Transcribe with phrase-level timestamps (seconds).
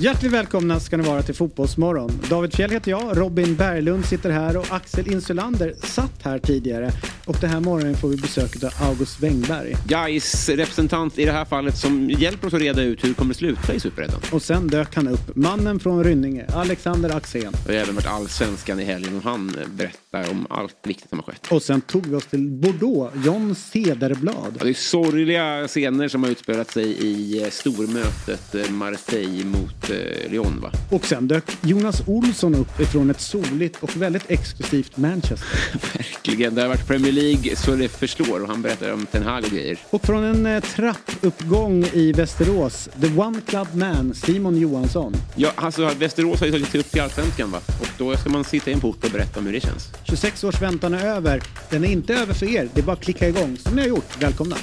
[0.00, 2.10] Hjärtligt välkomna ska ni vara till Fotbollsmorgon.
[2.30, 6.92] David Fjell heter jag, Robin Berglund sitter här och Axel Insulander satt här tidigare.
[7.26, 9.76] Och den här morgonen får vi besök av August Wengberg.
[9.86, 13.34] Gais representant i det här fallet som hjälper oss att reda ut hur det kommer
[13.34, 14.20] sluta i Superettan.
[14.32, 17.52] Och sen dök han upp, mannen från Rynninge, Alexander Axén.
[17.66, 21.46] Har även varit allsvenskan i helgen och han berättar om allt viktigt som har skett.
[21.50, 24.56] Och sen tog vi oss till Bordeaux, John Cederblad.
[24.58, 29.87] Ja, det är sorgliga scener som har utspelat sig i eh, stormötet eh, Marseille mot
[29.90, 30.70] eh, Lyon va?
[30.90, 35.48] Och sen dök Jonas Olsson upp ifrån ett soligt och väldigt exklusivt Manchester.
[35.98, 39.44] Verkligen, det har varit Premier League så det förslår och han berättar om Ten Hag
[39.44, 39.78] och grejer.
[39.90, 45.14] Och från en eh, trappuppgång i Västerås, The One Club Man, Simon Johansson.
[45.36, 47.60] Ja, alltså Västerås har ju tagit sig upp till Allsvenskan va?
[47.80, 49.88] Och då ska man sitta i en port och berätta om hur det känns.
[50.04, 51.42] 26 års väntan är över.
[51.70, 53.88] Den är inte över för er, det är bara att klicka igång som ni har
[53.88, 54.22] gjort.
[54.22, 54.56] Välkomna!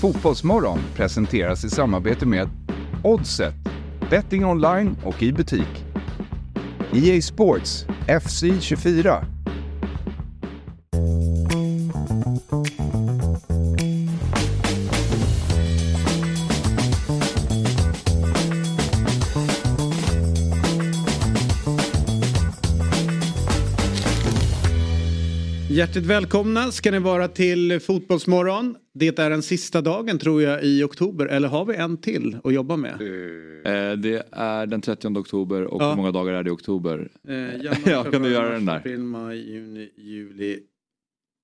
[0.00, 2.48] Fotbollsmorgon presenteras i samarbete med
[3.04, 3.54] Oddset,
[4.10, 5.84] betting online och i butik.
[6.92, 7.86] EA Sports,
[8.22, 9.24] FC 24.
[25.82, 28.76] Hjärtligt välkomna ska ni vara till Fotbollsmorgon.
[28.94, 32.54] Det är den sista dagen tror jag i oktober, eller har vi en till att
[32.54, 32.92] jobba med?
[32.92, 35.88] Eh, det är den 30 oktober och Ja.
[35.88, 37.10] hur många dagar är det i oktober?
[37.28, 38.76] Eh, januari, Ja, kan du göra den där?
[38.76, 40.58] April, maj, juni, juli,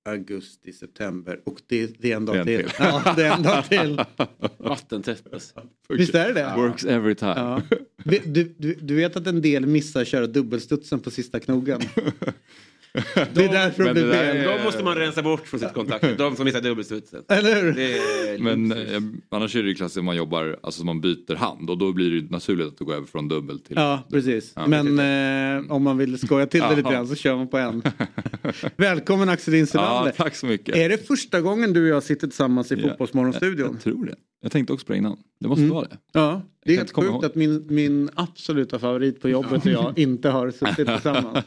[0.09, 2.69] augusti, september och det, det är en Det är dag en till.
[2.69, 2.75] till.
[2.79, 4.01] Ja, det är en dag till.
[4.57, 5.23] Vattentätt.
[5.89, 6.53] Visst är det det?
[6.57, 7.33] Works every time.
[7.37, 7.61] Ja.
[8.03, 11.81] Du, du, du vet att en del missar köra dubbelstudsen på sista knogen?
[13.33, 14.37] Det är därför det Men blir fel.
[14.37, 16.17] är- De måste man rensa bort från sitt kontakt.
[16.17, 17.23] De som missar dubbelstudsen.
[17.29, 17.79] Eller hur?
[17.79, 19.01] Är Men eh,
[19.31, 22.21] annars är det ju klassiskt att man jobbar, alltså man byter hand och då blir
[22.21, 23.75] det naturligt att gå över från dubbel till...
[23.75, 24.53] Ja, precis.
[24.55, 24.99] Ja, Men
[25.65, 27.81] eh, om man vill skoja till det lite grann så kör man på en.
[28.77, 30.13] Välkommen Axel Insulander.
[30.17, 30.75] Ja, tack så mycket.
[30.75, 33.71] Är det första gången du och jag sitter tillsammans i Ja, Fotbollsmorgonstudion?
[33.73, 34.15] Jag tror det.
[34.41, 35.17] Jag tänkte också på det innan.
[35.39, 35.75] Det måste Mm.
[35.75, 35.97] vara det.
[36.13, 37.25] Ja, det är helt sjukt ihåg.
[37.25, 41.45] att min, min absoluta favorit på jobbet och jag inte har suttit tillsammans.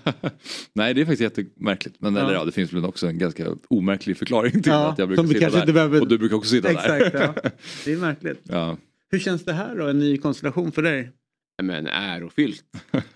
[0.72, 1.96] Nej det är faktiskt jättemärkligt.
[1.98, 2.20] Men Ja.
[2.22, 5.24] eller, ja, det finns väl också en ganska omärklig förklaring till Ja, att jag brukar
[5.50, 5.72] sitta där.
[5.72, 7.34] behöver- Och du brukar också sitta Exakt, där.
[7.44, 7.50] ja.
[7.84, 8.40] Det är märkligt.
[8.42, 8.76] ja.
[9.10, 11.10] Hur känns det här då, en ny konstellation för dig?
[11.62, 12.64] Men ärofyllt.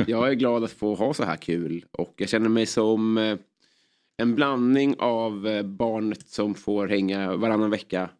[0.07, 3.39] Jag är glad att få ha så här kul och jag känner mig som eh,
[4.23, 8.11] en blandning av eh, barnet som får hänga varannan vecka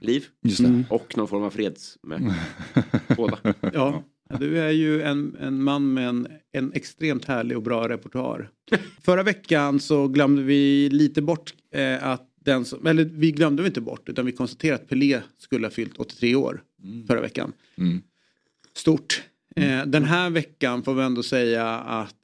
[0.00, 0.84] liv Just det.
[0.90, 2.34] och någon form av fredsmöte.
[3.16, 3.38] Båda.
[3.72, 4.04] Ja,
[4.38, 8.50] du är ju en, en man med en, en extremt härlig och bra repertoar.
[9.00, 13.66] Förra veckan så glömde vi lite bort eh, att den som, eller vi glömde vi
[13.66, 16.62] inte bort utan vi konstaterade att Pelé skulle ha fyllt 83 år
[17.06, 17.52] förra veckan.
[17.78, 18.02] Mm.
[18.74, 19.22] Stort.
[19.56, 22.14] Eh, den här veckan får vi ändå säga att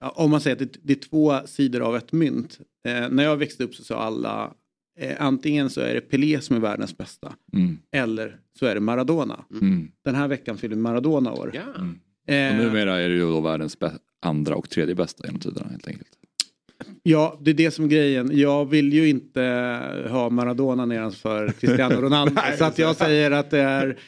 [0.00, 2.58] om man säger att det, det är två sidor av ett mynt.
[2.84, 4.52] Eh, när jag växte upp så sa alla
[5.00, 7.78] eh, antingen så är det Pelé som är världens bästa Mm.
[7.92, 9.44] eller så är det Maradona.
[9.60, 9.88] Mm.
[10.04, 11.50] Den här veckan fyller Maradona år.
[11.54, 11.62] Ja.
[11.82, 11.86] Och
[12.34, 13.76] Eh, numera är det ju då världens
[14.22, 16.08] andra och tredje bästa genom tiderna helt enkelt.
[17.02, 18.30] Ja, det är det som är grejen.
[18.38, 19.42] Jag vill ju inte
[20.10, 22.40] ha Maradona nedanför Cristiano Ronaldo.
[22.58, 23.98] så att jag säger att det är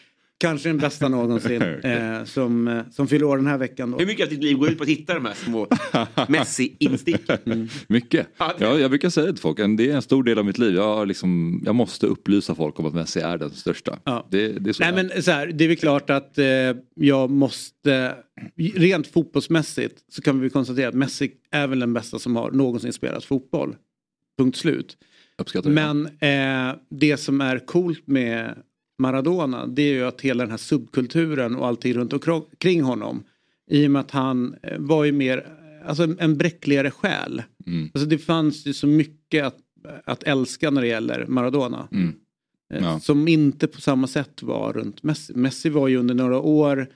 [0.42, 3.90] kanske den bästa någonsin eh, som, eh, som fyller år den här veckan.
[3.90, 3.98] Då.
[3.98, 5.66] Hur mycket av ditt liv går ut på att hitta de här små
[6.28, 7.68] Messi-insticken?
[7.88, 8.26] Mycket.
[8.36, 10.44] Ja, det- Ja, jag brukar säga det till folk, det är en stor del av
[10.44, 10.74] mitt liv.
[10.74, 13.98] Jag, liksom, jag måste upplysa folk om att Messi är den största.
[14.04, 14.26] Ja.
[14.30, 16.44] Det, det är så Nej men så här, det är väl klart att eh,
[16.94, 18.14] jag måste,
[18.74, 22.92] rent fotbollsmässigt så kan vi konstatera att Messi är väl den bästa som har någonsin
[22.92, 23.76] spelat fotboll.
[24.38, 24.96] Punkt slut.
[25.64, 28.54] Men eh, det som är coolt med
[29.02, 33.24] Maradona det är ju att hela den här subkulturen och allting runt omkring honom
[33.70, 35.46] i och med att han eh, var ju mer,
[35.86, 37.42] alltså en, bräckligare själ.
[37.66, 37.90] Mm.
[37.94, 39.58] Alltså det fanns ju så mycket att,
[40.04, 41.88] att älska när det gäller Maradona.
[41.92, 42.08] Mm.
[42.08, 43.00] Eh, Ja.
[43.00, 45.32] Som inte på samma sätt var runt Messi.
[45.36, 46.86] Messi var ju under några år,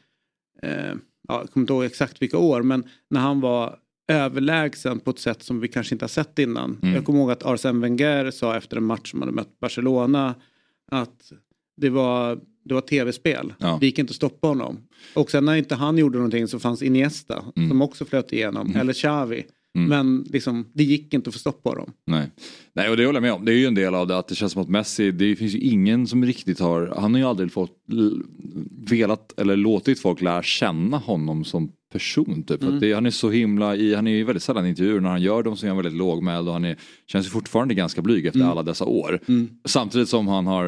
[0.62, 0.94] eh,
[1.28, 3.78] ja, jag kommer inte ihåg exakt vilka år, men när han var
[4.08, 6.78] överlägsen på ett sätt som vi kanske inte har sett innan.
[6.82, 6.94] Mm.
[6.94, 10.34] Jag kommer ihåg att Arsene Wenger sa efter en match som hade mött Barcelona
[10.90, 11.32] att
[11.76, 13.54] det var, det var tv-spel.
[13.58, 13.78] Ja.
[13.80, 14.78] Det gick inte att stoppa honom.
[15.14, 17.68] Och sen när inte han gjorde någonting så fanns Iniesta Mm.
[17.68, 19.44] som också flöt igenom, eller Xavi.
[19.78, 19.88] Mm.
[19.88, 21.92] Men liksom, det gick inte att få stopp på dem.
[22.06, 22.30] Nej.
[22.72, 23.44] Nej, och det håller jag med om.
[23.44, 25.54] Det är ju en del av det att det känns som att Messi, det finns
[25.54, 27.76] ju ingen som riktigt har, han har ju aldrig fått,
[28.90, 32.62] velat eller låtit folk lära känna honom som person typ.
[32.62, 32.80] Mm.
[32.80, 35.00] Det, han är så himla i, han är ju väldigt sällan i intervjuer.
[35.00, 37.74] När han gör dem så är han väldigt lågmäld och han är, känns ju fortfarande
[37.74, 38.50] ganska blyg efter Mm.
[38.50, 39.20] alla dessa år.
[39.28, 39.48] Mm.
[39.64, 40.64] Samtidigt som han har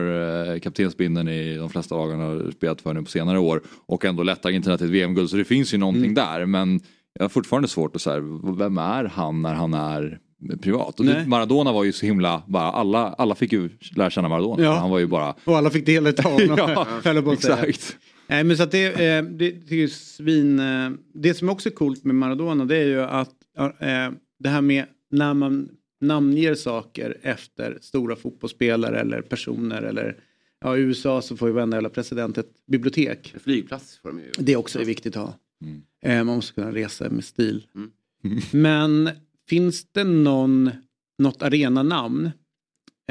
[0.54, 3.62] eh, kaptensbindeln i de flesta lagen har spelat för nu på senare år.
[3.86, 5.30] Och ändå lett Argentina till ett VM-guld.
[5.30, 6.14] Så det finns ju någonting Mm.
[6.14, 6.46] där.
[6.46, 6.80] Men
[7.14, 8.20] jag har fortfarande svårt att säga,
[8.58, 10.18] vem är han när han är
[10.62, 11.00] privat?
[11.00, 14.62] Och det, Maradona var ju så himla, bara, alla, alla fick ju lära känna Maradona.
[14.62, 14.72] Ja.
[14.74, 16.58] Han var ju bara, Och alla fick del av honom.
[17.04, 17.96] ja, exakt.
[18.28, 20.58] Nej men så att det, eh, det, det är svin...
[20.58, 24.60] Eh, det som också är coolt med Maradona det är ju att eh, det här
[24.60, 25.68] med när man
[26.00, 30.16] namnger saker efter stora fotbollsspelare eller personer eller
[30.60, 33.34] ja, i USA så får ju varenda jävla president ett bibliotek.
[33.40, 34.32] Flygplats får de ju.
[34.38, 35.34] Det också är viktigt att ha.
[35.62, 35.82] Mm.
[36.02, 37.66] Eh, man måste kunna resa med stil.
[37.74, 37.90] Mm.
[38.52, 39.10] Men
[39.48, 40.70] finns det någon,
[41.18, 42.30] något arenanamn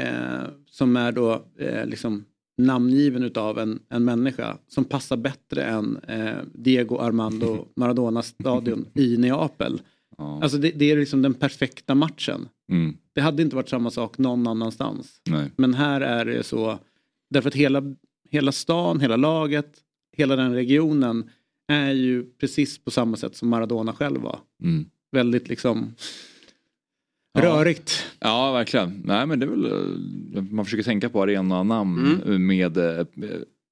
[0.02, 2.24] eh, som är då eh, liksom
[2.58, 9.16] namngiven utav en, en människa som passar bättre än eh, Diego Armando Maradona stadion i
[9.16, 9.80] Neapel.
[10.18, 10.42] Ja.
[10.42, 12.48] Alltså det, det är liksom den perfekta matchen.
[12.72, 15.20] Mm, Det hade inte varit samma sak någon annanstans.
[15.30, 15.50] nej.
[15.56, 16.78] Men här är det så,
[17.30, 17.82] därför att hela,
[18.30, 19.72] hela stan, hela laget,
[20.16, 21.30] hela den regionen
[21.72, 24.38] är ju precis på samma sätt som Maradona själv var.
[24.62, 24.84] Mm.
[25.12, 25.94] Väldigt liksom.
[27.38, 28.04] Rörigt.
[28.20, 29.02] Ja, verkligen.
[29.04, 29.64] Nej, men det är väl,
[30.36, 32.46] eh, man försöker tänka på arenanamn Mm.
[32.46, 33.06] med eh,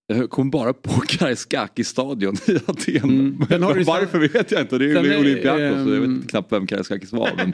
[0.06, 2.96] jag kommer bara på Karaiskakis-stadion i Aten.
[3.10, 3.38] Mm.
[3.48, 4.78] Du- Varför vet jag inte.
[4.78, 7.30] Det är ju Olympiakos så jag ehm, vet knappt vem Karaiskakis var.
[7.36, 7.52] Men...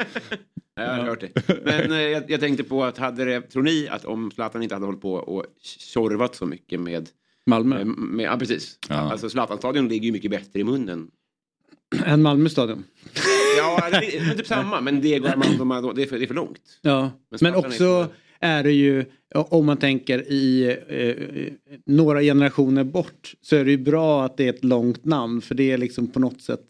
[0.77, 1.61] Ja, jag har hört det.
[1.65, 4.75] Men eh, jag, jag tänkte på att hade det, tror ni att om Zlatan inte
[4.75, 7.09] hade hållit på och tjorvat så mycket med,
[7.47, 7.85] Malmö.
[7.85, 8.79] med, med ja precis.
[8.89, 8.95] Ja.
[8.95, 11.09] Alltså Zlatan-stadion ligger ju mycket bättre i munnen.
[12.07, 12.85] En Malmö stadion.
[13.59, 16.35] Ja, det är typ samma, men Diego Armando Maradona, det är för, det är för
[16.35, 16.61] långt.
[16.83, 17.11] Ja.
[17.31, 18.09] Men Men också
[18.41, 19.05] är det ju,
[19.35, 21.53] om man tänker i eh,
[21.87, 25.55] några generationer bort så är det ju bra att det är ett långt namn för
[25.55, 26.61] det är liksom på något sätt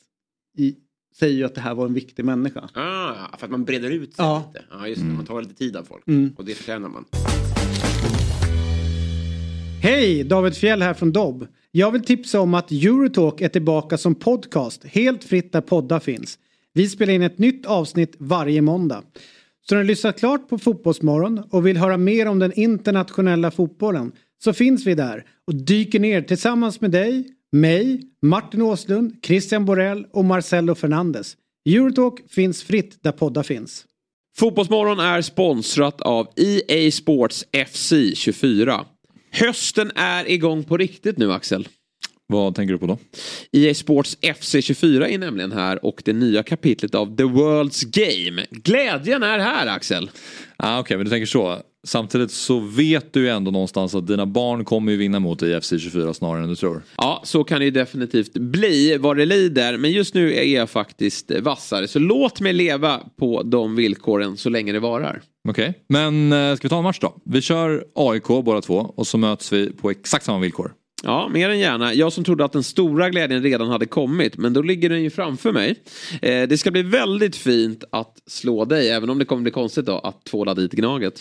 [0.59, 0.75] i,
[1.19, 2.69] säger ju att det här var en viktig människa.
[2.75, 4.53] Ah, för att man breder ut sig Ja.
[4.55, 4.65] lite.
[4.71, 5.07] Ja, just det.
[5.09, 6.09] Man tar lite tid av folk.
[6.09, 6.35] Mm.
[6.39, 7.05] Och det förtjänar man.
[9.83, 10.25] Hej!
[10.25, 11.47] David Fjell här från Dobb.
[11.71, 16.39] Jag vill tipsa om att Eurotalk är tillbaka som podcast helt fritt där poddar finns.
[16.75, 19.03] Vi spelar in ett nytt avsnitt varje måndag.
[19.69, 24.13] Så när du lyssnat klart på Fotbollsmorgon och vill höra mer om den internationella fotbollen
[24.45, 30.07] så finns vi där och dyker ner tillsammans med dig, mig, Martin Åslund, Christian Borell
[30.13, 31.37] och Marcelo Fernandes.
[31.69, 33.87] Eurotalk finns fritt där poddar finns.
[34.37, 38.85] Fotbollsmorgon är sponsrat av EA Sports FC 24.
[39.31, 41.69] Hösten är igång på riktigt nu Axel.
[42.33, 42.99] Vad tänker du på då?
[43.53, 48.47] EA Sports FC 24 är nämligen här och det nya kapitlet av The World's Game.
[48.51, 50.11] Glädjen är här Axel.
[50.57, 51.59] Ah, Okej, men du tänker så.
[51.87, 55.53] Samtidigt så vet du ju ändå någonstans att dina barn kommer ju vinna mot dig
[55.57, 56.83] i FC 24 snarare än du tror.
[56.97, 59.77] Ja, så kan det ju definitivt bli vad det lider.
[59.79, 61.89] Men just nu är jag faktiskt vassare.
[61.89, 65.23] Så låt mig leva på de villkoren så länge det varar.
[65.49, 67.17] Okej, men eh, ska vi ta en match då?
[67.25, 70.73] Vi kör AIK båda två och så möts vi på exakt samma villkor.
[71.05, 71.95] Ja, mer än gärna.
[71.95, 75.11] Jag som trodde att den stora glädjen redan hade kommit, men då ligger den ju
[75.11, 75.75] framför mig.
[76.23, 79.87] Eh, det ska bli väldigt fint att slå dig, även om det kommer bli konstigt
[79.87, 81.21] då att tvåla dit Gnaget.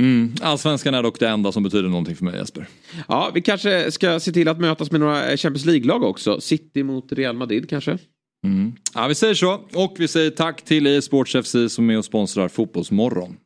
[0.00, 0.34] Mm.
[0.40, 2.68] Allsvenskan är dock det enda som betyder någonting för mig Jesper.
[3.08, 6.40] Ja, vi kanske ska se till att mötas med några Champions League-lag också.
[6.40, 7.98] City mot Real Madrid kanske.
[8.44, 8.72] Mm.
[8.94, 12.04] Ja, vi säger så och vi säger tack till EA Sports FC som är och
[12.04, 13.36] sponsrar Fotbollsmorgon.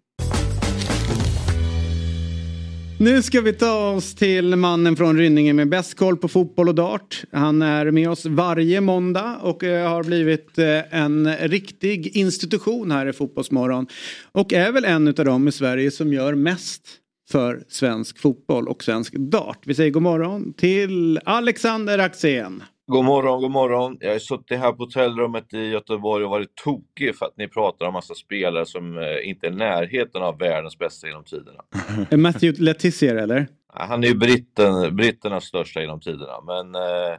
[3.00, 6.74] Nu ska vi ta oss till mannen från Rynninge med bäst koll på fotboll och
[6.74, 7.22] dart.
[7.32, 13.06] Han är med oss varje måndag och eh, har blivit eh, en riktig institution här
[13.06, 13.86] i Fotbollsmorgon.
[14.32, 16.88] Och är väl en av dem i Sverige som gör mest
[17.30, 19.62] för svensk fotboll och svensk dart.
[19.64, 22.62] Vi säger god morgon till Alexander Axén.
[22.90, 23.96] God morgon, god morgon.
[24.00, 27.86] Jag har suttit här på hotellrummet i Göteborg och varit tokig för att ni pratar
[27.86, 31.62] om massa spelare som eh, inte är i närheten av världens bästa genom tiderna.
[32.10, 33.48] Är Matthew Letizier eller?
[33.72, 37.18] Han är ju britten, britternas största genom tiderna, men eh,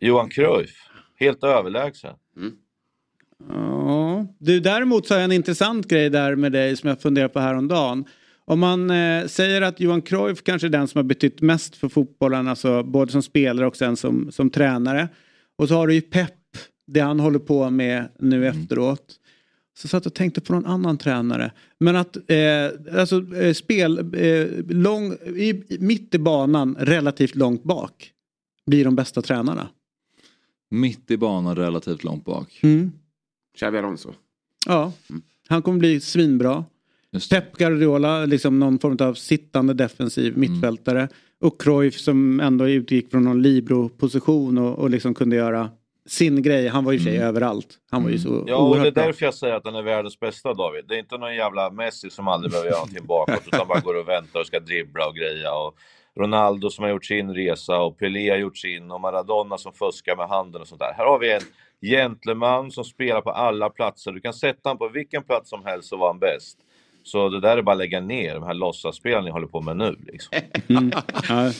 [0.00, 2.14] Johan Cruyff, helt överlägsen.
[3.48, 7.28] Ja, du däremot så har jag en intressant grej där med dig som jag funderar
[7.28, 8.04] på häromdagen.
[8.48, 11.88] Om man eh, säger att Johan Cruyff kanske är den som har betytt mest för
[11.88, 15.08] fotbollen, alltså både som spelare och sen som, som tränare.
[15.56, 16.32] Och så har du ju Pep,
[16.86, 19.14] det han håller på med nu efteråt.
[19.78, 21.52] Så satt jag och tänkte på någon annan tränare.
[21.78, 28.12] Men att eh, alltså, eh, spel eh, lång, i, mitt i banan relativt långt bak
[28.66, 29.68] blir de bästa tränarna.
[30.70, 32.60] Mitt i banan relativt långt bak.
[32.62, 32.92] Mm.
[33.58, 34.12] Xavi Alonso.
[34.66, 34.92] Ja,
[35.48, 36.64] han kommer bli svinbra.
[37.30, 41.08] Pep Guardiola, liksom någon form av sittande defensiv mittfältare.
[41.40, 45.70] Och Cruyff som ändå utgick från någon libero-position och, och liksom kunde göra
[46.06, 46.68] sin grej.
[46.68, 47.68] Han var ju för sig överallt.
[47.90, 50.20] Han var ju så Ja, och det är därför jag säger att han är världens
[50.20, 50.84] bästa David.
[50.88, 54.00] Det är inte någon jävla Messi som aldrig behöver göra någonting bakåt utan bara går
[54.00, 55.54] och väntar och ska dribbla och greja.
[55.54, 55.74] Och
[56.16, 60.16] Ronaldo som har gjort sin resa och Pelé har gjort sin och Maradona som fuskar
[60.16, 60.92] med handen och sånt där.
[60.96, 61.40] Här har vi en
[61.82, 64.12] gentleman som spelar på alla platser.
[64.12, 66.58] Du kan sätta honom på vilken plats som helst så var han bäst.
[67.06, 69.76] Så det där är bara att lägga ner de här låtsasspelen ni håller på med
[69.76, 69.96] nu.
[70.06, 70.38] Liksom.
[70.68, 70.92] Mm.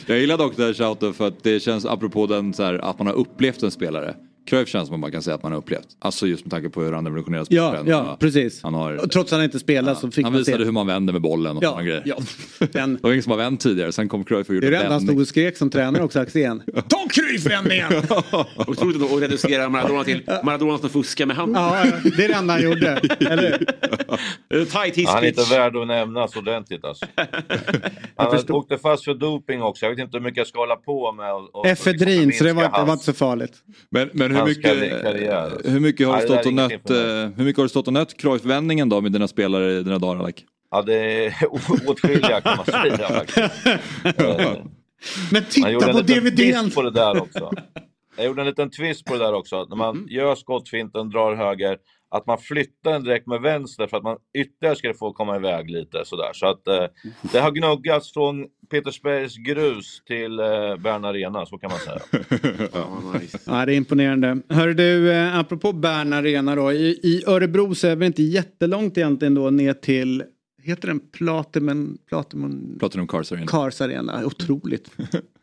[0.06, 2.98] Jag gillar dock det här shoutet för att det känns apropå den så här, att
[2.98, 4.14] man har upplevt en spelare.
[4.46, 5.86] Cruyff känns som man kan säga att man har upplevt.
[5.98, 7.86] Alltså just med tanke på hur han revolutionerade ja, sporten.
[7.90, 8.62] ja, precis.
[8.62, 10.64] Han, har, Och Trots att han inte spelade så fick han man visade se.
[10.64, 12.02] hur man vänder med bollen och Ja, sådana grejer.
[12.06, 12.16] ja.
[12.72, 14.70] Den, Det var ingen som har vänt tidigare, sen kom Cruyff och det gjorde är
[14.70, 15.22] det en enda han stod vändning.
[15.22, 16.62] och skrek som tränare också Axén.
[16.88, 17.92] Ta Cruyff-vändningen!
[18.66, 21.62] Otroligt att reducera Maradona till Maradona som fuskar med handen.
[21.62, 23.00] Ja, ja, det är det enda han gjorde.
[23.20, 23.58] Eller
[24.64, 27.06] Tight Han är inte värd att nämnas ordentligt alltså.
[28.16, 29.84] Han åkte fast för doping också.
[29.86, 31.32] Jag vet inte hur mycket jag ska hålla på med.
[31.34, 33.52] Och, och, Efedrin, så det var, det var inte så farligt.
[33.90, 36.97] Men, men hur, mycket, karri- karriär, hur mycket har du Nej, stått och nött, eh,
[37.37, 40.21] hur mycket har du stått och nött Cruyff-vändningen då med dina spelare i dina dagar
[40.21, 40.35] Alec?
[40.71, 41.35] Ja, det är
[41.88, 43.66] åtskilliga kan man säga faktiskt.
[45.33, 46.71] Men titta på DVDn!
[46.71, 47.50] på det där också.
[48.16, 49.64] Jag gjorde en liten twist på det där också.
[49.69, 51.76] När man gör skottfinten, drar höger,
[52.16, 55.70] att man flyttar den direkt med vänster för att man ytterligare ska få komma iväg
[55.70, 56.30] lite sådär.
[56.32, 56.85] Så att eh,
[57.32, 62.00] det har gnuggats från Petersbergs grus till eh, Bern Arena, så kan man säga.
[62.73, 63.38] Ja, nice.
[63.46, 64.38] Ja, det är imponerande.
[64.49, 66.73] Hör du, eh, apropå Bern Arena då.
[66.73, 70.25] I, I Örebro så är det inte jättelångt egentligen då ner till,
[70.62, 73.46] heter den Platinum, Platinum Platinum Cars Arena.
[73.46, 74.25] Cars Arena?
[74.25, 74.90] Otroligt.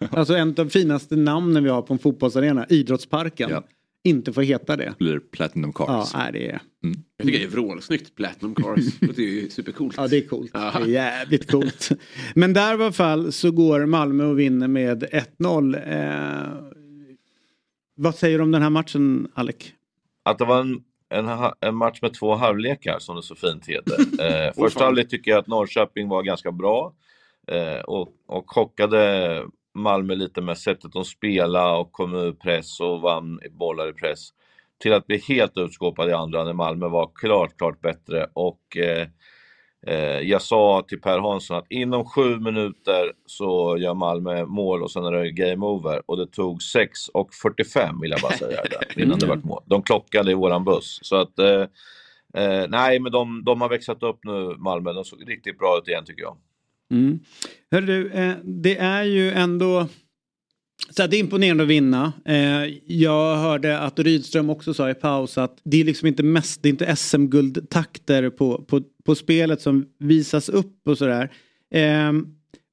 [0.09, 3.49] alltså en av de finaste namnen vi har på en fotbollsarena, Idrottsparken.
[3.49, 3.63] Ja.
[4.03, 4.93] Inte får heta det.
[4.99, 6.13] blir Platinum Ja, Cars.
[6.13, 6.61] nej, det är,
[7.17, 8.15] Jag tycker det är vrålsnyggt.
[8.15, 8.99] Platinum Cars.
[8.99, 9.93] Det är ju supercoolt.
[9.97, 10.53] ja, det är coolt.
[10.53, 10.79] Det Ja.
[10.79, 11.89] är jävligt coolt.
[12.35, 15.75] Men där i alla fall så går Malmö och vinner med 1-0.
[15.75, 16.53] Eh,
[17.95, 19.55] vad säger du om den här matchen, Alec?
[20.25, 21.29] Att det var en, en,
[21.61, 23.95] en match med två halvlekar, som det så fint heter.
[24.47, 26.93] Eh, första halvlek tycker jag att Norrköping var ganska bra
[27.47, 29.41] eh, och, och chockade
[29.73, 34.29] Malmö lite med sättet de spelade och kom ur press och vann bollar i press.
[34.81, 38.27] Till att bli helt utskåpad i andra när Malmö var klart, klart bättre.
[38.33, 39.07] Och eh,
[39.87, 44.91] eh, jag sa till Per Hansson att inom sju minuter så gör Malmö mål och
[44.91, 46.01] sen är det game over.
[46.05, 49.63] Och det tog 6 och 45 vill jag bara säga där, innan det vart mål.
[49.65, 50.99] De klockade i våran buss.
[51.01, 51.61] Så att, eh,
[52.33, 54.93] eh, nej men de, de har växlat upp nu Malmö.
[54.93, 56.37] De såg riktigt bra ut igen tycker jag.
[56.91, 57.19] Mm.
[57.71, 59.87] Hörru du, eh, det är ju ändå
[60.89, 62.13] så det är imponerande att vinna.
[62.25, 66.63] Eh, jag hörde att Rydström också sa i paus att det är liksom inte mest,
[66.63, 71.31] det är inte SM-guldtakter på, på, på spelet som visas upp och sådär.
[71.71, 72.27] Ehm,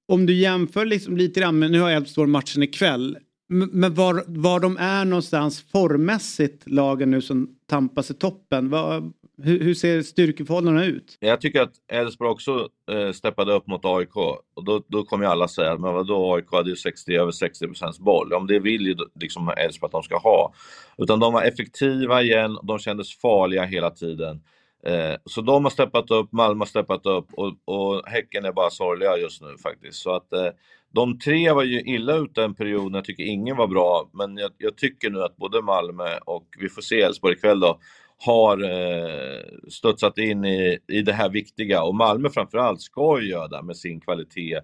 [0.08, 3.18] om du jämför liksom lite grann, med, nu har Elfsborg matchen ikväll.
[3.48, 8.70] Men var, var de är någonstans formmässigt lagen nu som tampas i toppen.
[8.70, 9.10] var,
[9.44, 11.16] hur, hur ser styrkeförhållandena ut?
[11.20, 15.30] Jag tycker att Elfsborg också eh, steppade upp mot AIK och då, då kommer ju
[15.30, 18.32] alla säga men vadå AIK hade ju 60, över 60 procents boll.
[18.32, 20.52] Om det vill ju liksom Elfsborg att de ska ha.
[20.98, 24.40] Utan de var effektiva igen, de kändes farliga hela tiden.
[24.86, 28.70] Eh, så de har steppat upp, Malmö har steppat upp och, och Häcken är bara
[28.70, 30.02] sorgliga just nu faktiskt.
[30.02, 30.48] Så att eh,
[30.92, 34.10] de tre var ju illa ute en period när jag tycker ingen var bra.
[34.12, 37.78] Men jag, jag tycker nu att både Malmö och, vi får se Elfsborg ikväll då,
[38.24, 41.82] har eh, studsat in i, i det här viktiga.
[41.82, 44.60] Och Malmö framförallt ska ju göra det med sin kvalitet,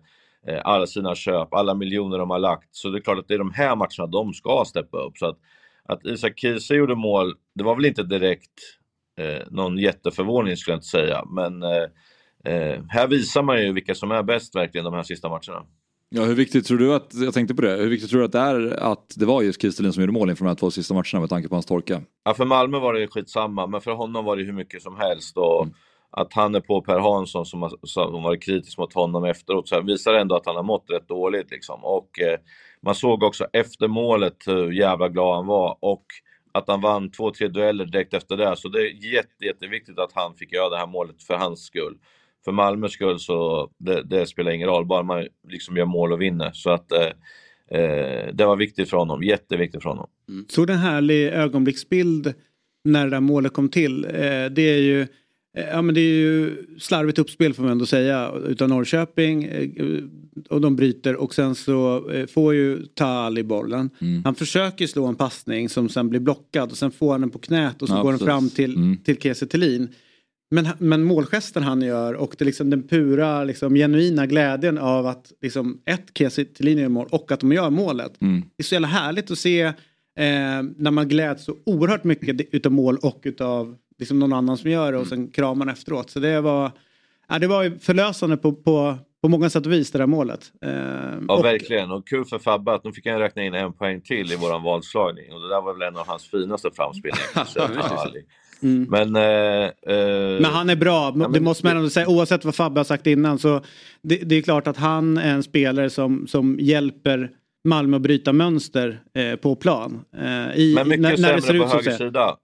[0.47, 2.69] eh, alla sina köp, alla miljoner de har lagt.
[2.71, 5.19] Så det är klart att det är de här matcherna de ska steppa upp.
[5.19, 5.39] Så att,
[5.85, 8.61] att Isak Kiese gjorde mål, det var väl inte direkt
[9.21, 11.25] eh, någon jätteförvåning skulle jag inte säga.
[11.27, 11.87] Men eh,
[12.45, 15.67] eh här visar man ju vilka som är bäst verkligen de här sista matcherna.
[16.17, 18.33] Ja, hur viktigt tror du att, jag tänkte på det, hur viktigt tror du att
[18.33, 20.95] det är att det var just Kristelin som gjorde mål inför de här två sista
[20.95, 22.03] matcherna med tanke på hans torka?
[22.25, 25.37] Ja, för Malmö var det skitsamma, men för honom var det hur mycket som helst.
[25.37, 25.67] Och
[26.11, 30.15] Att han är på Per Hansson som, har, varit kritisk mot honom efteråt, så visar
[30.15, 31.51] ändå att han har mått rätt dåligt.
[31.51, 31.85] Liksom.
[31.85, 32.39] Och eh,
[32.83, 36.05] Man såg också efter målet hur jävla glad han var och
[36.53, 38.57] att han vann två, tre dueller direkt efter det.
[38.57, 41.99] Så det är jätte, jätteviktigt att han fick göra det här målet för hans skull.
[42.47, 46.21] För Malmös skull så det, det spelar ingen roll, bara man liksom gör mål och
[46.23, 46.51] vinner.
[46.55, 50.07] Så att eh, eh, det var viktigt för honom, jätteviktigt för honom.
[50.49, 52.35] Såg en härlig ögonblicksbild
[52.85, 54.05] när det där målet kom till.
[54.05, 54.11] Eh,
[54.51, 55.07] det är ju
[55.59, 59.45] Eh, ja men det är ju slarvigt uppspel får man ändå säga utav Norrköping.
[59.45, 59.69] eh,
[60.51, 63.91] Och de bryter och sen så eh, får ju Tal i bollen.
[64.01, 64.25] Mm.
[64.25, 67.39] Han försöker slå en passning som sen blir blockad och sen får han den på
[67.39, 68.27] knät och så Ja, går den precis.
[68.33, 68.97] fram till, Mm.
[69.05, 69.89] till Kiese Thelin.
[70.51, 75.33] Men, men målgesten han gör och det liksom den pura liksom, genuina glädjen av att
[75.43, 78.21] liksom, ett Kiese Thelin gör mål och att de gör målet.
[78.21, 78.41] Mm.
[78.41, 79.73] Det är så jävla härligt att se eh,
[80.77, 84.93] när man gläds så oerhört mycket utav mål och utav liksom, någon annan som gör
[84.93, 86.11] det och sen kramar man efteråt.
[86.11, 86.71] Så det var,
[87.29, 90.53] ja, det var förlösande på, på, på många sätt och vis det där målet.
[90.63, 90.71] Eh,
[91.29, 91.91] Ja, och, verkligen.
[91.91, 94.63] Och kul för Fabbe att nu fick han räkna in en poäng till i våran
[94.63, 95.33] vadslagning.
[95.33, 98.17] Och det där var väl en av hans finaste framspelningar.
[98.63, 98.87] Mm.
[98.91, 99.17] Men...
[99.17, 99.65] Eh,
[99.97, 102.09] eh, Men han är bra, men- det måste man ändå säga.
[102.09, 103.61] Oavsett vad Fabbe har sagt innan så
[104.03, 107.31] det, det är klart att han är en spelare som, som hjälper
[107.69, 110.01] Malmö att bryta mönster eh, på plan.
[110.17, 112.37] Eh, i, Men mycket när, när det ser sämre på ut att höger sida.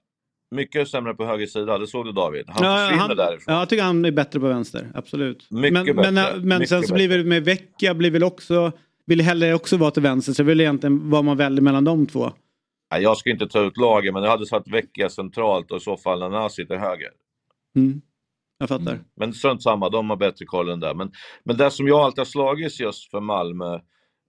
[0.54, 2.44] Mycket sämre på höger sida, det såg du David.
[2.48, 3.54] Han Ja, försvinner han, därifrån.
[3.54, 5.46] ja, jag tycker han är bättre på vänster, absolut.
[5.50, 8.72] Mycket men, bättre, Men, men mycket sen så blir väl med Vecchia blir väl också,
[9.06, 11.84] vill heller också vara till vänster så det är väl egentligen vad man väljer mellan
[11.84, 12.32] de två.
[13.00, 15.96] Jag ska inte ta ut lagen, men jag hade satt Vecchia centralt och i så
[15.96, 17.10] fall Nanasi till höger.
[17.76, 18.02] Mm.
[18.58, 19.04] Jag fattar.
[19.16, 20.94] Men strunt samma, de har bättre koll än det.
[20.94, 21.12] Men,
[21.44, 23.74] men det som jag alltid har slagits just för Malmö,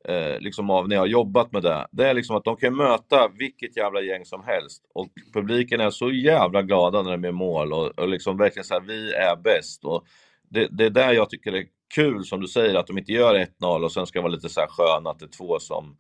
[0.08, 2.76] eh, liksom av när jag har jobbat med det, det är liksom att de kan
[2.76, 4.84] möta vilket jävla gäng som helst.
[4.94, 8.74] Och publiken är så jävla glada när de är mål och, och liksom verkligen så
[8.74, 9.86] här, vi är bäst.
[9.86, 10.06] Och
[10.50, 13.12] det, det är där jag tycker det är kul, som du säger, att de inte
[13.12, 15.98] gör 1-0 och sen ska vara lite så här sköna att det är två som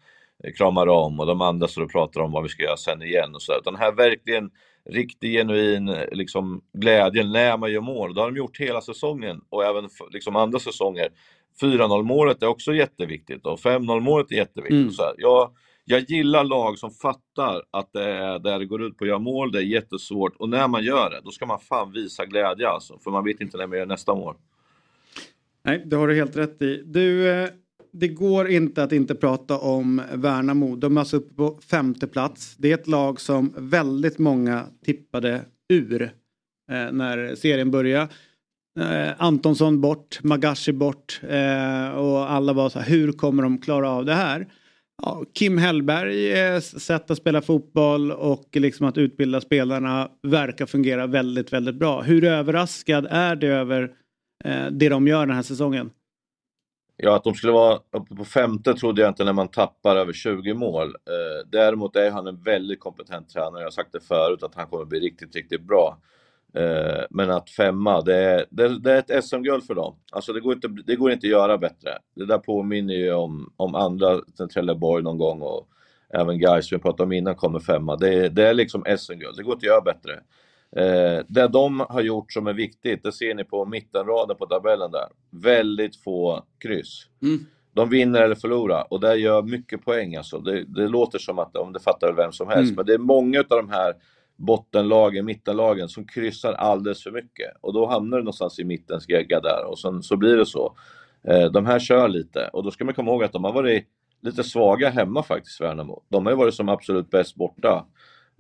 [0.58, 3.36] kramar om och de andra står och pratar om vad vi ska göra sen igen
[3.36, 3.58] och så.
[3.60, 4.52] Utan här verkligen
[4.90, 8.14] riktig genuin eh, liksom, glädje när man gör mål.
[8.14, 11.10] Det har de gjort hela säsongen och även liksom andra säsonger.
[11.62, 14.82] 4-0 målet är också jätteviktigt och 5-0 målet är jätteviktigt.
[14.82, 14.92] Mm.
[14.92, 15.52] Så här, jag,
[15.86, 19.20] jag gillar lag som fattar att det är där det går ut på att göra
[19.20, 22.70] mål, det är jättesvårt och när man gör det, då ska man fan visa glädje
[22.70, 23.00] alltså.
[23.00, 24.36] För man vet inte när man gör nästa mål.
[25.66, 26.84] Nej, det har du helt rätt i.
[26.86, 27.50] Du, eh,
[27.94, 30.76] det går inte att inte prata om Värnamo.
[30.76, 32.56] De är alltså uppe på femte plats.
[32.58, 38.10] Det är ett lag som väldigt många tippade ur eh, när serien började.
[38.80, 43.90] Eh, Antonsson bort, Magashi bort eh, och alla var så här, hur kommer de klara
[43.90, 44.48] av det här?
[45.02, 51.08] Ja, Kim Hellbergs eh, sätt att spela fotboll och liksom att utbilda spelarna verkar fungera
[51.08, 52.02] väldigt, väldigt bra.
[52.02, 53.92] Hur överraskad är du över
[54.44, 55.90] eh, det de gör den här säsongen?
[57.06, 60.14] Ja, att de skulle vara uppe på femte trodde jag inte när man tappar över
[60.14, 60.88] 20 mål.
[60.88, 63.60] Eh, däremot är han en väldigt kompetent tränare.
[63.60, 65.98] Jag har sagt det förut att han kommer bli riktigt, riktigt bra.
[66.54, 69.96] Eh, men att femma, det är, det, det är ett SM-guld för dem.
[70.12, 71.98] Alltså det går, inte, det går inte att göra bättre.
[72.16, 74.20] Det där påminner ju om, om andra,
[74.54, 75.68] Trelleborg någon gång och
[76.10, 77.96] även guys vi pratade om innan kommer femma.
[77.96, 80.20] Det, det är liksom SM-guld, det går inte att göra bättre.
[80.76, 84.92] Eh, det de har gjort som är viktigt, det ser ni på mittenraden på tabellen
[84.92, 85.08] där.
[85.32, 87.08] Väldigt få kryss.
[87.22, 87.46] Mm.
[87.74, 90.40] De vinner eller förlorar och det gör mycket poäng alltså.
[90.40, 92.76] Det, det låter som att, om det fattar vem som helst, Mm.
[92.76, 93.94] men det är många av de här
[94.36, 97.52] bottenlagen, mittenlagen som kryssar alldeles för mycket.
[97.62, 100.76] Och då hamnar det någonstans i mittens gegga där och sen så blir det så.
[101.28, 103.88] Eh, de här kör lite och då ska man komma ihåg att de har varit
[104.22, 106.04] lite svaga hemma faktiskt, Värnamo.
[106.10, 107.86] De har ju varit som absolut bäst borta.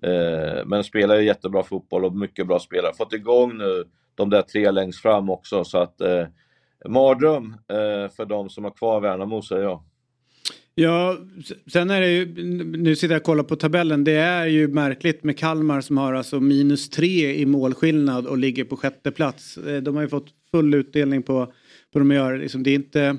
[0.03, 2.93] Eh, men spelar ju jättebra fotboll och mycket bra spelare.
[2.93, 3.83] Fått igång nu
[4.15, 6.25] de där tre längst fram också så att eh,
[6.89, 9.83] mardröm eh, för de som har kvar Värnamo säger jag.
[10.75, 11.17] Ja,
[11.67, 12.43] sen är det ju,
[12.77, 16.13] nu sitter jag och kollar på tabellen, det är ju märkligt med Kalmar som har
[16.13, 19.57] alltså minus tre i målskillnad och ligger på sjätte plats.
[19.57, 21.53] Eh, de har ju fått full utdelning på,
[21.93, 22.37] på de gör.
[22.37, 23.17] Liksom, det är inte,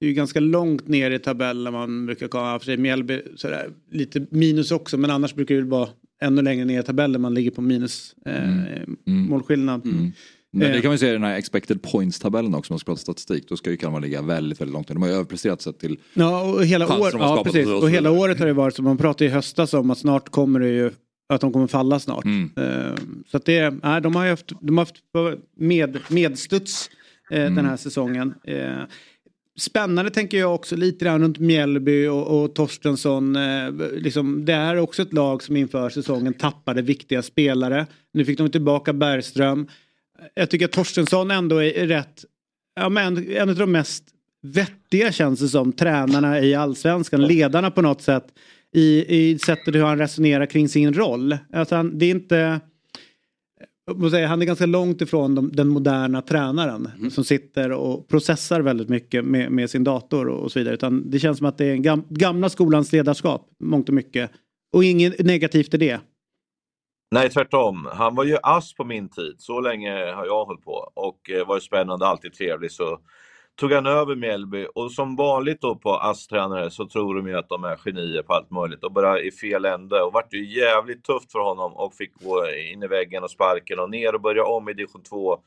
[0.00, 3.70] det är ju ganska långt ner i tabellen man brukar komma, för sig Mjällby sådär,
[3.90, 5.88] lite minus också, men annars brukar det vara
[6.22, 9.84] ännu längre ner i tabellen man ligger på minus eh, målskillnad.
[9.84, 10.12] Men
[10.62, 10.72] Eh.
[10.72, 13.48] det kan vi se i den här expected points-tabellen också om man ska prata statistik.
[13.48, 14.94] Då ska ju Kalmar ligga väldigt, väldigt långt ner.
[14.94, 15.98] De har ju överpresterat sett till...
[16.14, 17.66] Ja, och hela, år, ja, precis.
[17.66, 18.82] och och hela året har det varit så.
[18.82, 20.90] Man pratade i höstas om att snart kommer det ju
[21.28, 22.24] att de kommer falla snart.
[22.24, 22.50] Mm.
[22.56, 22.94] Eh,
[23.30, 24.96] så att det, nej, de har ju haft, de har haft
[25.56, 26.90] med, medstuds
[27.30, 27.54] eh, Mm.
[27.54, 28.34] den här säsongen.
[29.58, 33.36] Spännande tänker jag också lite grann runt Mjällby och, och Torstensson.
[33.36, 37.86] Eh, liksom, det är också ett lag som inför säsongen tappade viktiga spelare.
[38.12, 39.68] Nu fick de tillbaka Bergström.
[40.34, 42.24] Jag tycker att Torstensson ändå är, rätt,
[42.80, 44.04] ja, men en av de mest
[44.42, 48.26] vettiga känns det som tränarna i allsvenskan, ledarna på något sätt
[48.74, 51.38] i, i sättet hur han resonerar kring sin roll.
[51.52, 52.60] Alltså han, det är inte,
[54.10, 58.88] säga, han är ganska långt ifrån de, den moderna tränaren som sitter och processar väldigt
[58.88, 60.74] mycket med, med sin dator och, och så vidare.
[60.74, 64.30] Utan det känns som att det är en gam, gamla skolans ledarskap, mångt och mycket.
[64.72, 66.00] Och inget negativt i det.
[67.10, 67.88] Nej, tvärtom.
[67.92, 69.34] Han var ju ass på min tid.
[69.38, 70.92] Så länge har jag hållit på.
[70.94, 72.72] Och eh, var spännande, alltid trevlig.
[72.72, 72.98] Så
[73.58, 77.48] tog han över Mjällby och som vanligt då på ASS-tränare så tror de ju att
[77.48, 80.02] de är genier på allt möjligt och bara i fel ände.
[80.02, 83.78] Och vart ju jävligt tufft för honom och fick gå in i väggen och sparken
[83.78, 85.38] och ner och börja om i division 2.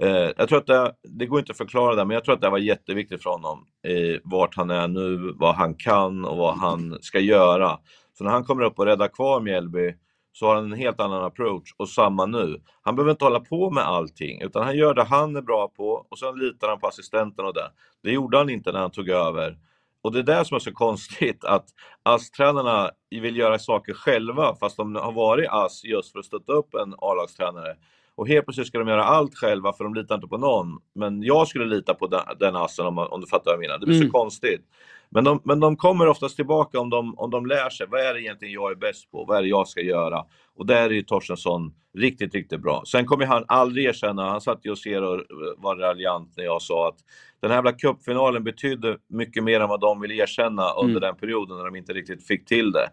[0.00, 2.40] Eh, jag tror att det, det går inte att förklara det, men jag tror att
[2.40, 3.66] det var jätteviktigt för honom.
[3.86, 7.78] Eh, vart han är nu, vad han kan och vad han ska göra.
[8.18, 9.94] Så när han kommer upp och räddar kvar Mjällby
[10.34, 12.62] så har han en helt annan approach och samma nu.
[12.82, 16.06] Han behöver inte hålla på med allting utan han gör det han är bra på
[16.10, 17.70] och sen litar han på assistenten och det.
[18.02, 19.58] Det gjorde han inte när han tog över.
[20.02, 21.64] Och det är det som är så konstigt att
[22.02, 26.74] ASS-tränarna vill göra saker själva fast de har varit ASS just för att stötta upp
[26.74, 27.76] en A-lagstränare.
[28.16, 30.78] Och helt plötsligt ska de göra allt själva för de litar inte på någon.
[30.94, 33.78] Men jag skulle lita på den, den assen om, om du fattar vad jag menar.
[33.78, 34.08] Det blir mm.
[34.08, 34.60] så konstigt.
[35.08, 37.86] Men de, men de kommer oftast tillbaka om de, om de lär sig.
[37.90, 39.24] Vad är det egentligen jag är bäst på?
[39.24, 40.24] Vad är det jag ska göra?
[40.56, 42.82] Och där är ju Torstensson riktigt, riktigt bra.
[42.86, 45.22] Sen kommer han aldrig erkänna, han satt ju och ser och
[45.56, 46.96] var raljant när jag sa att
[47.40, 51.00] den här jävla cupfinalen betydde mycket mer än vad de ville erkänna under mm.
[51.00, 52.88] den perioden när de inte riktigt fick till det.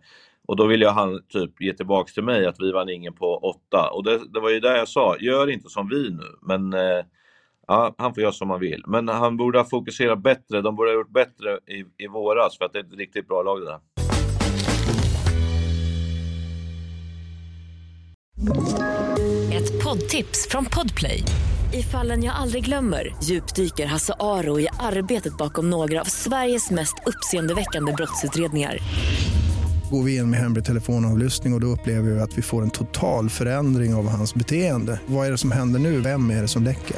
[0.47, 3.89] Och då ville han typ ge tillbaks till mig att vi vann ingen på åtta.
[3.89, 6.27] Och det, det var ju där jag sa, gör inte som vi nu.
[6.41, 7.05] Men eh,
[7.67, 8.83] ja, han får göra som han vill.
[8.87, 10.61] Men han borde ha fokuserat bättre.
[10.61, 13.43] De borde ha gjort bättre i, i våras för att det är ett riktigt bra
[13.43, 13.79] lag det där.
[19.53, 21.23] Ett poddtips från Podplay.
[21.73, 26.95] I fallen jag aldrig glömmer djupdyker Hasse Aro i arbetet bakom några av Sveriges mest
[27.05, 28.77] uppseendeväckande brottsutredningar
[29.91, 32.69] går vi in med hemlig telefonavlyssning och, och då upplever vi att vi får en
[32.69, 34.99] total förändring av hans beteende.
[35.05, 35.99] Vad är det som händer nu?
[35.99, 36.97] Vem är det som läcker?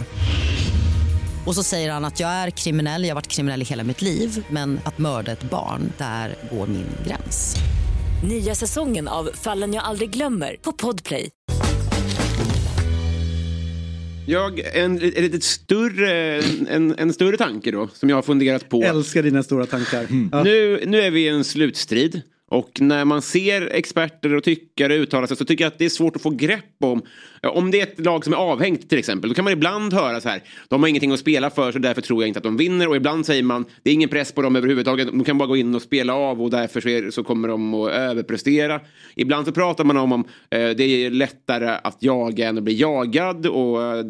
[1.46, 4.02] Och så säger han att jag är kriminell, jag har varit kriminell i hela mitt
[4.02, 7.56] liv men att mörda ett barn, där går min gräns.
[8.28, 11.30] Nya säsongen av Fallen jag aldrig glömmer på Podplay.
[14.28, 18.84] Jag, en, en lite större, en, en större tanke då som jag har funderat på.
[18.84, 20.00] Älskar dina stora tankar.
[20.00, 20.30] Mm.
[20.32, 20.44] Ja.
[20.44, 22.22] Nu, nu är vi i en slutstrid.
[22.54, 25.90] Och när man ser experter och tyckare uttala sig så tycker jag att det är
[25.90, 27.02] svårt att få grepp om.
[27.42, 29.30] Om det är ett lag som är avhängt till exempel.
[29.30, 30.44] Då kan man ibland höra så här.
[30.68, 32.88] De har ingenting att spela för så därför tror jag inte att de vinner.
[32.88, 35.08] Och ibland säger man det är ingen press på dem överhuvudtaget.
[35.08, 37.74] De kan bara gå in och spela av och därför så, är, så kommer de
[37.74, 38.82] att överprestera.
[39.16, 42.80] Ibland så pratar man om om eh, det är lättare att jaga än att bli
[42.80, 44.06] jagad och, eh,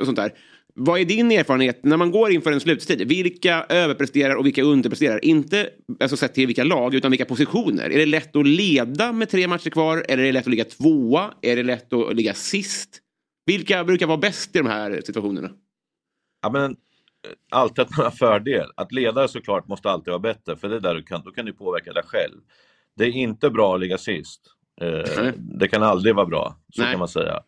[0.00, 0.32] och sånt där.
[0.78, 3.08] Vad är din erfarenhet när man går inför en slutstid?
[3.08, 5.24] Vilka överpresterar och vilka underpresterar?
[5.24, 7.90] Inte alltså sett till vilka lag, utan vilka positioner.
[7.90, 10.04] Är det lätt att leda med tre matcher kvar?
[10.08, 11.34] Är det lätt att ligga tvåa?
[11.42, 13.00] Är det lätt att ligga sist?
[13.46, 15.50] Vilka brukar vara bäst i de här situationerna?
[16.42, 16.76] Ja, men, eh,
[17.50, 18.66] alltid att man har fördel.
[18.76, 21.46] Att leda såklart måste alltid vara bättre, för det är där du kan, då kan
[21.46, 22.40] du påverka dig själv.
[22.96, 24.40] Det är inte bra att ligga sist.
[24.80, 26.90] Eh, det kan aldrig vara bra, så Nej.
[26.90, 27.42] kan man säga.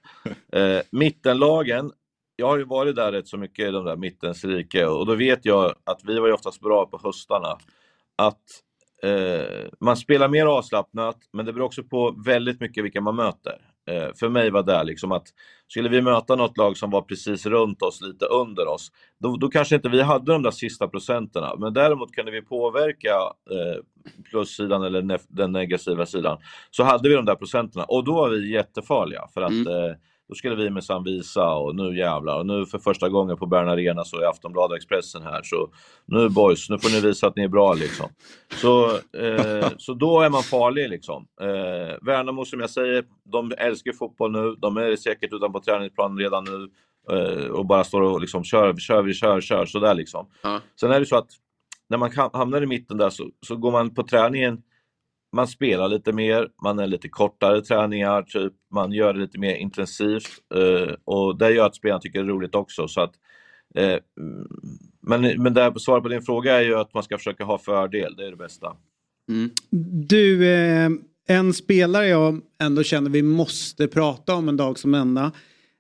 [0.53, 1.93] Eh, mittenlagen,
[2.41, 5.15] jag har ju varit där rätt så mycket i de där mittens rike och då
[5.15, 7.59] vet jag att vi var ju oftast bra på höstarna.
[8.17, 8.43] Att
[9.03, 13.59] eh, man spelar mer avslappnat, men det beror också på väldigt mycket vilka man möter.
[13.91, 15.27] Eh, för mig var det liksom att
[15.69, 19.49] skulle vi möta något lag som var precis runt oss, lite under oss, då, då
[19.49, 21.57] kanske inte vi hade de där sista procenterna.
[21.59, 23.15] Men däremot kunde vi påverka
[23.51, 23.83] eh,
[24.31, 26.39] plussidan eller ne den negativa sidan.
[26.71, 29.95] Så hade vi de där procenterna och då var vi jättefarliga för att mm.
[30.29, 32.39] Då skulle vi med visa och nu jävlar.
[32.39, 35.43] Och nu för första gången på Bern Arena så är Aftonbladet Expressen här.
[35.43, 35.71] Så
[36.07, 38.07] nu boys, nu får ni visa att ni är bra liksom.
[38.55, 41.27] Så, eh, så då är man farlig liksom.
[41.41, 44.55] Eh, Värnamo som jag säger, de älskar fotboll nu.
[44.59, 46.69] De är säkert utanpå träningsplanen redan nu.
[47.11, 50.27] Eh, och bara står och liksom kör, kör, vi kör, kör sådär liksom.
[50.43, 50.61] Ja.
[50.81, 51.31] Sen är det så att
[51.89, 54.63] när man hamnar i mitten där så, så går man på träningen
[55.33, 58.53] man spelar lite mer, man är lite kortare träningar, typ.
[58.75, 62.35] man gör det lite mer intensivt eh, och det gör att spelarna tycker det är
[62.35, 62.89] roligt också.
[62.89, 63.13] Så att,
[63.75, 63.97] eh,
[65.01, 68.15] men men där, svaret på din fråga är ju att man ska försöka ha fördel,
[68.17, 68.77] det är det bästa.
[69.29, 69.51] Mm.
[70.09, 70.91] Du, eh,
[71.29, 75.33] en spelare jag ändå känner vi måste prata om en dag som denna.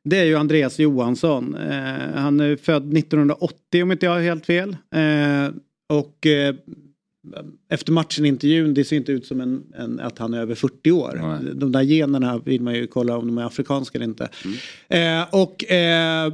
[0.05, 1.55] Det är ju Andreas Johansson.
[1.55, 4.77] Eh, han är född 1980 om inte jag har helt fel.
[4.95, 5.55] Eh,
[5.89, 6.55] och eh,
[7.71, 10.91] efter matchen intervjun, det ser inte ut som en, en, att han är över 40
[10.91, 11.21] år.
[11.23, 11.55] Nej.
[11.55, 14.29] De där generna vill man ju kolla om de är afrikanska eller inte.
[14.89, 15.21] Mm.
[15.21, 16.33] Eh, och eh,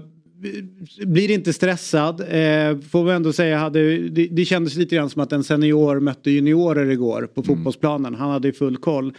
[1.07, 2.21] blir inte stressad.
[2.21, 6.01] Eh, får vi ändå säga, hade, det, det kändes lite grann som att en senior
[6.01, 7.47] mötte juniorer igår på mm.
[7.47, 8.15] fotbollsplanen.
[8.15, 9.15] Han hade full koll.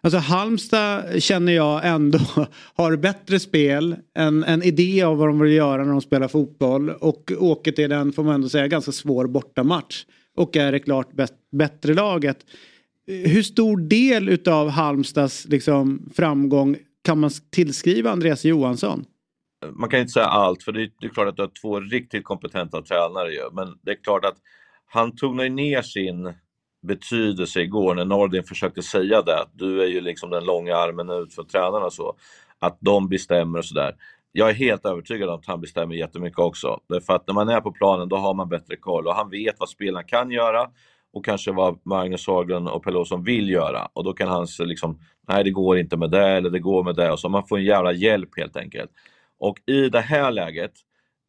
[0.00, 2.18] Alltså Halmstad känner jag ändå
[2.74, 6.90] har bättre spel, en, en idé av vad de vill göra när de spelar fotboll
[6.90, 10.04] och åker till den, får man ändå säga, ganska svår bortamatch
[10.38, 11.08] och är det klart
[11.50, 12.46] bättre laget.
[13.06, 19.04] Hur stor del utav Halmstads liksom, framgång kan man tillskriva Andreas Johansson?
[19.72, 21.80] Man kan inte säga allt, för det är, det är klart att du har två
[21.80, 23.50] riktigt kompetenta tränare ju.
[23.52, 24.36] Men det är klart att
[24.86, 26.32] han tonar ner sin
[26.82, 31.10] betydelse igår när Nordin försökte säga det, att du är ju liksom den långa armen
[31.10, 32.16] ut för tränarna och så.
[32.58, 33.94] Att de bestämmer och sådär.
[34.32, 36.80] Jag är helt övertygad om att han bestämmer jättemycket också.
[36.88, 39.54] Därför att när man är på planen då har man bättre koll och han vet
[39.58, 40.70] vad spelarna kan göra
[41.12, 43.88] och kanske vad Magnus Haglund och Pelle Olsson vill göra.
[43.92, 46.96] Och då kan han liksom, nej det går inte med det eller det går med
[46.96, 47.12] det.
[47.12, 48.90] Och så man får en jävla hjälp helt enkelt.
[49.38, 50.72] Och i det här läget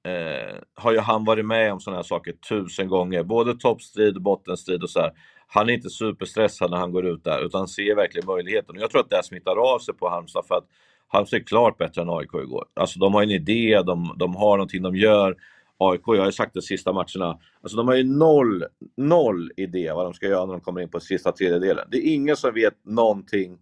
[0.08, 3.24] eh, har ju han varit med om sådana här saker tusen gånger.
[3.24, 5.12] Både toppstrid, bottenstrid och så här.
[5.48, 8.76] Han är inte superstressad när han går ut där utan ser verkligen möjligheten.
[8.76, 10.68] Och jag tror att det smittar av sig på Halmstad för att
[11.12, 12.66] Halmstad är klart bättre än AIK igår.
[12.74, 15.36] Alltså de har en idé, de, de har någonting de gör.
[15.78, 18.64] AIK, jag har sagt de sista matcherna, alltså de har ju noll,
[18.98, 21.88] noll idé vad de ska göra när de kommer in på sista tredjedelen.
[21.92, 23.58] Det är ingen som vet någonting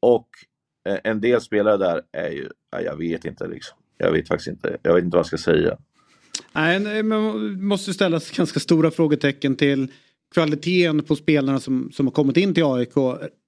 [0.00, 0.28] och
[0.88, 3.78] eh, en del spelare där är ju, ja, jag vet inte liksom.
[3.98, 5.76] Jag vet faktiskt inte, jag vet inte vad jag ska säga.
[6.52, 9.92] Nej, man måste ställa ganska stora frågetecken till
[10.34, 12.96] kvaliteten på spelarna som, som har kommit in till AIK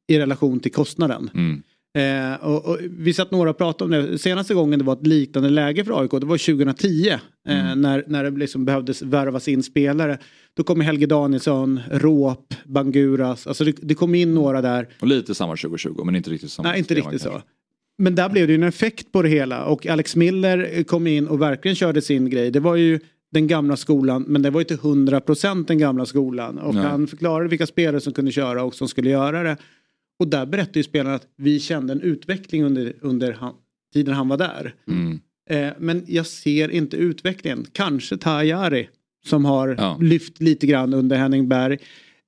[0.07, 1.31] i relation till kostnaden.
[1.35, 1.63] Mm.
[1.99, 4.19] Eh, och, och, vi satt några och pratade om det.
[4.19, 7.09] Senaste gången det var ett liknande läge för AIK det var 2010.
[7.11, 7.19] Eh,
[7.67, 7.81] Mm.
[7.81, 10.19] när, när det liksom behövdes värvas in spelare.
[10.57, 13.47] Då kom Helge Danielsson, Råp, Banguras.
[13.47, 14.89] Alltså det, det kom in några där.
[15.01, 16.69] Och lite samma 2020 men inte riktigt samma.
[16.69, 17.29] Nej, inte riktigt kanske.
[17.29, 17.43] så.
[17.99, 21.27] Men där blev det ju en effekt på det hela och Alex Miller kom in
[21.29, 22.51] och verkligen körde sin grej.
[22.51, 23.01] Det var ju
[23.33, 26.59] den gamla skolan men det var ju till 100% den gamla skolan.
[26.59, 26.85] Och Nej.
[26.85, 29.57] han förklarade vilka spelare som kunde köra och som skulle göra det.
[30.19, 33.55] Och där berättade ju spelarna att vi kände en utveckling under, under han,
[33.93, 34.75] tiden han var där.
[34.89, 35.21] Mm.
[35.51, 37.67] Eh, men jag ser inte utvecklingen.
[37.73, 38.89] Kanske Tajari
[39.27, 39.99] som har Ja.
[40.01, 41.79] lyft lite grann under Henning Berg.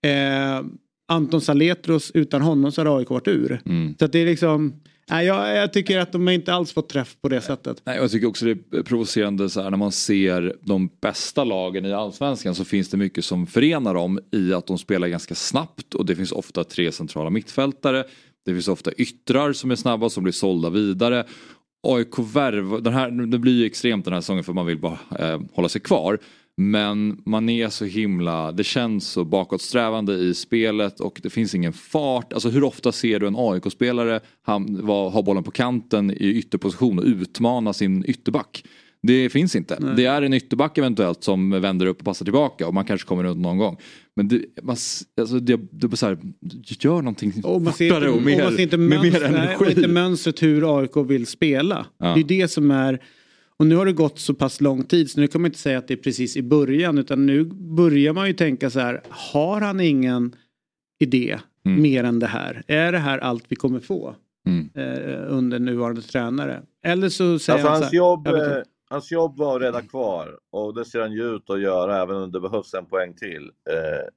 [0.03, 0.65] Eh,
[1.09, 3.61] Anton Saletros, utan honom så har AIK varit ur.
[3.67, 3.95] Mm.
[3.99, 4.73] Så att det är liksom,
[5.11, 7.83] nej, jag, jag tycker att de inte alls fått träff på det sättet.
[7.85, 11.85] Nej, jag tycker också det är provocerande så här, när man ser de bästa lagen
[11.85, 15.95] i allsvenskan så finns det mycket som förenar dem i att de spelar ganska snabbt
[15.95, 18.05] och det finns ofta tre centrala mittfältare.
[18.45, 21.25] Det finns ofta yttrar som är snabba som blir sålda vidare.
[21.83, 24.99] AIK värv, den här, det blir ju extremt den här säsongen för man vill bara
[25.19, 26.19] eh, hålla sig kvar.
[26.57, 31.73] Men man är så himla, det känns så bakåtsträvande i spelet och det finns ingen
[31.73, 32.33] fart.
[32.33, 34.21] Alltså hur ofta ser du en AIK-spelare
[34.87, 38.65] ha bollen på kanten i ytterposition och utmana sin ytterback?
[39.07, 39.95] Det finns inte.
[39.97, 43.25] Det är en ytterback eventuellt som vänder upp och passar tillbaka och man kanske kommer
[43.25, 43.77] runt någon gång.
[44.17, 44.77] Men det, man,
[45.21, 46.19] alltså det, det så här,
[46.81, 49.11] gör någonting Och man ser fortare inte, och mer, och man ser inte, med mer
[49.11, 49.81] mönster, nej, och energi.
[49.81, 51.87] inte mönstret hur AIK vill spela.
[51.99, 52.15] Ja.
[52.15, 53.01] Det är det som är...
[53.59, 55.79] Och nu har det gått så pass lång tid så nu kan man inte säga
[55.79, 59.61] att det är precis i början utan nu börjar man ju tänka så här, har
[59.61, 60.37] han ingen
[61.01, 61.83] idé Mm.
[61.83, 62.63] mer än det här?
[62.67, 64.15] Är det här allt vi kommer få
[64.47, 64.71] Mm.
[64.75, 66.63] eh, under nuvarande tränare?
[66.83, 69.57] Eller så säger Alltså han så hans här, jobb, jag vet eh, hans jobb var
[69.57, 72.75] att rädda kvar och det ser han ju ut att göra även om det behövs
[72.75, 73.43] en poäng till.
[73.71, 74.09] Eh,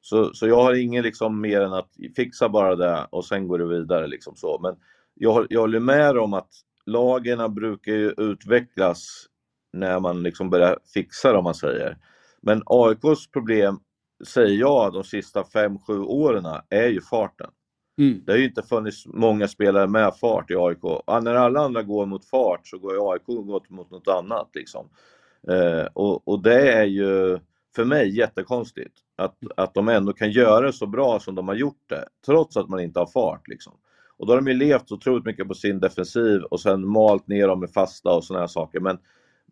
[0.00, 3.58] så, så jag har ingen liksom mer än att fixa bara det och sen går
[3.58, 4.58] det vidare liksom så.
[4.62, 4.74] Men
[5.14, 6.50] jag, jag håller med om att
[6.88, 9.26] lagen brukar ju utvecklas
[9.72, 11.96] när man liksom börjar fixa det om man säger.
[12.42, 13.80] Men AIKs problem,
[14.26, 17.50] säger jag, de sista 5-7 åren är ju farten.
[17.98, 18.22] Mm.
[18.24, 20.82] Det har ju inte funnits många spelare med fart i AIK.
[21.22, 24.50] När alla andra går mot fart så går ju AIK gått mot något annat.
[24.54, 24.88] Liksom.
[25.48, 27.38] Eh, och, och det är ju
[27.76, 28.94] för mig jättekonstigt.
[29.16, 32.08] Att, att de ändå kan göra det så bra som de har gjort det.
[32.26, 33.48] Trots att man inte har fart.
[33.48, 33.72] Liksom.
[34.18, 37.48] Och då har de ju levt otroligt mycket på sin defensiv och sen malt ner
[37.48, 38.80] dem med fasta och sådana här saker.
[38.80, 38.98] Men,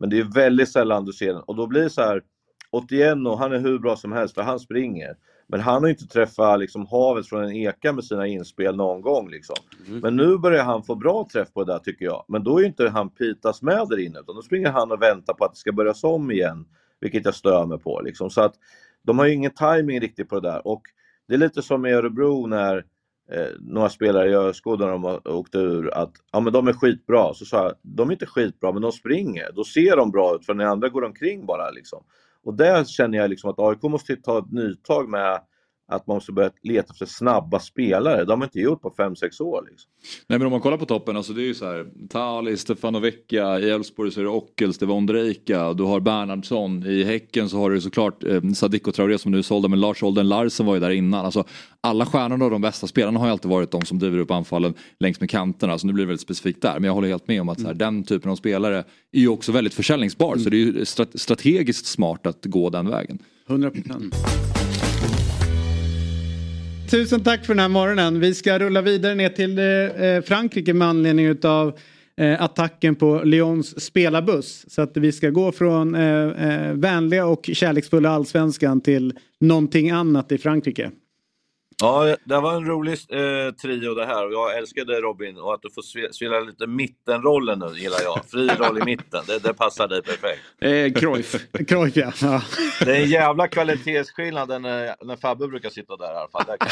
[0.00, 1.42] men det är väldigt sällan du ser den.
[1.42, 2.22] Och då blir det så här,
[2.70, 5.16] 81 och han är hur bra som helst för han springer.
[5.48, 9.30] Men han har inte träffat liksom, havet från en eka med sina inspel någon gång.
[9.30, 9.56] Liksom.
[9.86, 12.24] Men nu börjar han få bra träff på det där tycker jag.
[12.28, 15.34] Men då är inte han Pitas med där inne utan då springer han och väntar
[15.34, 16.66] på att det ska börjas om igen.
[17.00, 18.00] Vilket jag stör mig på.
[18.00, 18.30] Liksom.
[18.30, 18.54] Så att
[19.02, 20.66] de har ju ingen timing riktigt på det där.
[20.66, 20.82] Och
[21.28, 22.84] det är lite som i Örebro när
[23.32, 27.34] eh, några spelare i ÖSK när de åkte ur att ja, men de är skitbra.
[27.34, 29.52] Så sa jag, de är inte skitbra men de springer.
[29.54, 31.70] Då ser de bra ut för när andra går omkring bara.
[31.70, 32.04] Liksom.
[32.44, 35.40] Och där känner jag liksom att AIK måste ta ett nytag med
[35.88, 38.24] att man måste börja leta efter snabba spelare.
[38.24, 39.66] De har inte gjort på 5-6 år.
[39.70, 39.90] Liksom.
[40.28, 41.86] Nej men om man kollar på toppen, alltså det är ju så här.
[42.08, 46.86] Tali, Stefano Vecchia, i Elfsborg så är det Ockels, det var Ondrejka, du har Bernhardsson,
[46.86, 50.02] i Häcken så har du såklart eh, Sadiko Traoré som nu är sålda men Lars
[50.02, 51.24] Olden Larsen var ju där innan.
[51.24, 51.44] Alltså,
[51.80, 54.74] alla stjärnorna och de bästa spelarna har ju alltid varit de som driver upp anfallen
[55.00, 55.78] längs med kanterna.
[55.78, 56.74] Så nu blir det väldigt specifikt där.
[56.74, 59.28] Men jag håller helt med om att så här, den typen av spelare är ju
[59.28, 60.36] också väldigt försäljningsbar.
[60.36, 63.18] Så det är ju stra- strategiskt smart att gå den vägen.
[63.48, 64.14] 100 procent
[66.90, 68.20] tusen tack för den här morgonen.
[68.20, 71.78] Vi ska rulla vidare ner till eh, eh, Frankrike med anledning utav
[72.20, 74.64] eh, attacken på Lyons spelarbuss.
[74.68, 80.32] Så att vi ska gå från eh, eh, vänliga och kärleksfulla allsvenskan till någonting annat
[80.32, 80.90] i Frankrike.
[81.82, 85.62] Ja, det var en rolig eh, trio det här och jag älskade Robin och att
[85.62, 88.20] du får spela lite mittenrollen nu gillar jag.
[88.30, 90.40] Fri roll i mitten, det, det passar dig perfekt.
[90.60, 91.46] Eh, Cruyff.
[91.68, 92.12] Cruyff ja.
[92.22, 92.42] ja.
[92.84, 96.44] Det är en jävla kvalitetsskillnad när, när Fabbe brukar sitta där i alla fall.
[96.46, 96.68] Där kan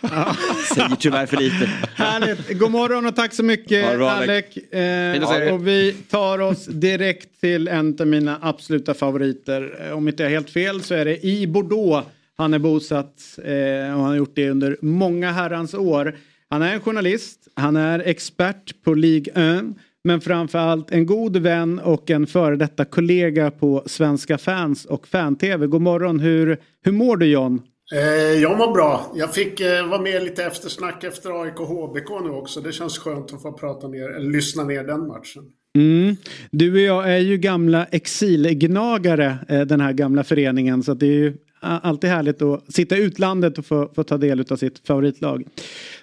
[0.00, 0.36] ja.
[0.74, 1.70] Säger tyvärr för lite.
[1.94, 2.58] Härligt.
[2.58, 4.56] God morgon och tack så mycket ja, Alec.
[4.56, 9.92] Eh, och vi tar oss direkt till en av mina absoluta favoriter.
[9.92, 12.06] Om inte jag är helt fel så är det i Bordeaux
[12.38, 16.16] han är bosatt eh, och han har gjort det under många herrans år.
[16.50, 19.64] Han är en journalist, han är expert på Ligue 1
[20.04, 25.66] men framförallt en god vän och en före detta kollega på Svenska fans och fan-tv.
[25.66, 27.62] God morgon, hur, hur mår du John?
[27.94, 29.12] Eh, jag mår bra.
[29.14, 32.60] Jag fick eh, vara med lite eftersnack efter AIK HBK nu också.
[32.60, 35.42] Det känns skönt att få prata ner, lyssna ner den matchen.
[35.76, 36.16] Mm.
[36.50, 40.82] Du och jag är ju gamla exilgnagare, eh, den här gamla föreningen.
[40.82, 44.44] Så det är ju alltid härligt att sitta i utlandet och få, få ta del
[44.50, 45.44] av sitt favoritlag.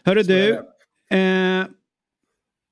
[0.04, 0.54] Hörru du.
[1.18, 1.66] Eh,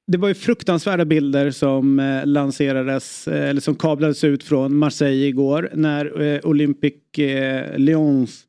[0.07, 5.25] det var ju fruktansvärda bilder som eh, lanserades eh, eller som kablades ut från Marseille
[5.25, 8.45] igår när Olympic eh, Lyons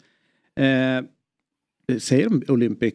[1.99, 2.95] Säger de Olympic?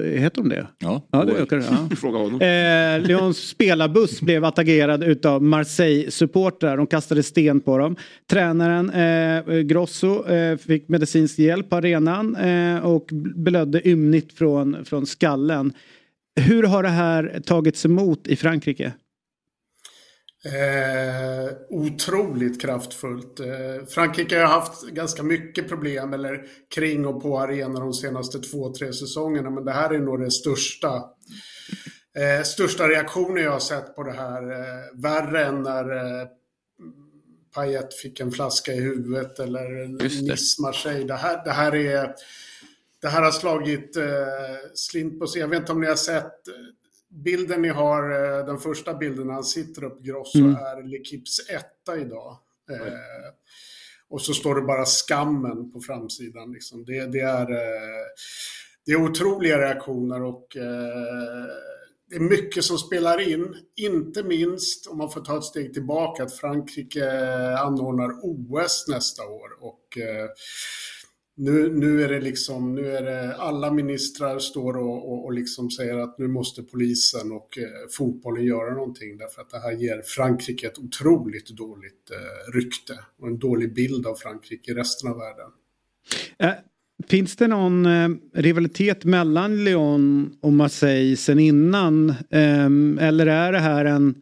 [0.00, 0.66] Heter de det?
[0.78, 1.96] Ja, ja det ökar ja.
[1.96, 2.40] Fråga honom.
[2.40, 6.76] Eh, Lyons spelarbuss blev attackerad utav Marseille-supportrar.
[6.76, 7.96] De kastade sten på dem.
[8.30, 15.06] Tränaren eh, Grosso eh, fick medicinsk hjälp på arenan eh, och blödde ymnigt från, från
[15.06, 15.72] skallen.
[16.40, 18.92] Hur har det här tagits emot i Frankrike?
[20.44, 23.40] Eh, otroligt kraftfullt.
[23.40, 28.72] Eh, Frankrike har haft ganska mycket problem eller kring och på arenor de senaste två,
[28.72, 29.50] tre säsongerna.
[29.50, 30.94] Men det här är nog det största,
[32.16, 34.50] eh, största reaktionen jag har sett på det här.
[34.50, 36.26] Eh, värre än när eh,
[37.54, 39.88] Payet fick en flaska i huvudet eller
[40.30, 41.06] Nice Marseille.
[41.06, 42.14] Det här, det här är
[43.00, 44.04] det här har slagit eh,
[44.74, 45.40] slint på sig.
[45.40, 46.40] Jag vet inte om ni har sett
[47.24, 50.54] bilden ni har, eh, den första bilden när han sitter upp Grosso mm.
[50.54, 52.38] är Lekips etta idag.
[52.70, 53.32] Eh,
[54.08, 56.52] och så står det bara skammen på framsidan.
[56.52, 56.84] Liksom.
[56.84, 58.06] Det, det, är, eh,
[58.86, 61.46] det är otroliga reaktioner och eh,
[62.10, 63.54] det är mycket som spelar in.
[63.76, 67.10] Inte minst, om man får ta ett steg tillbaka, att Frankrike
[67.58, 69.48] anordnar OS nästa år.
[69.60, 70.28] Och eh,
[71.36, 75.70] nu, nu är det liksom, nu är det alla ministrar står och, och, och liksom
[75.70, 80.02] säger att nu måste polisen och eh, fotbollen göra någonting därför att det här ger
[80.02, 85.16] Frankrike ett otroligt dåligt eh, rykte och en dålig bild av Frankrike i resten av
[85.16, 85.50] världen.
[86.38, 86.50] Äh,
[87.08, 92.10] finns det någon eh, rivalitet mellan Lyon och Marseille sen innan?
[92.10, 92.66] Eh,
[93.00, 94.14] eller är det här en,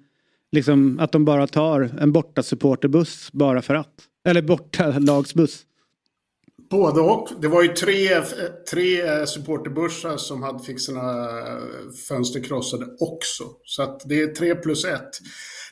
[0.53, 3.95] liksom att de bara tar en borta supporterbuss bara för att?
[4.29, 5.67] Eller borta lagsbuss?
[6.75, 7.29] Både och.
[7.41, 8.23] Det var ju tre,
[8.71, 11.29] tre supporterbussar som hade fick sina
[12.09, 13.45] fönster krossade också.
[13.65, 15.11] Så att det är tre plus ett.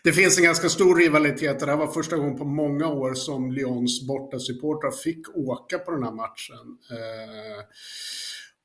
[0.04, 1.60] Det finns en ganska stor rivalitet.
[1.60, 6.02] Det här var första gången på många år som Lyons bortasupportrar fick åka på den
[6.02, 6.78] här matchen.
[6.90, 7.64] Eh,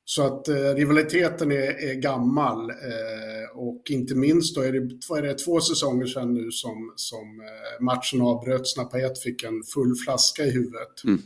[0.04, 4.78] så att eh, rivaliteten är, är gammal eh, och inte minst då är det,
[5.18, 7.42] är det två säsonger sedan nu som, som
[7.80, 11.04] matchen avbröts när Payet fick en full flaska i huvudet.
[11.04, 11.18] Mm.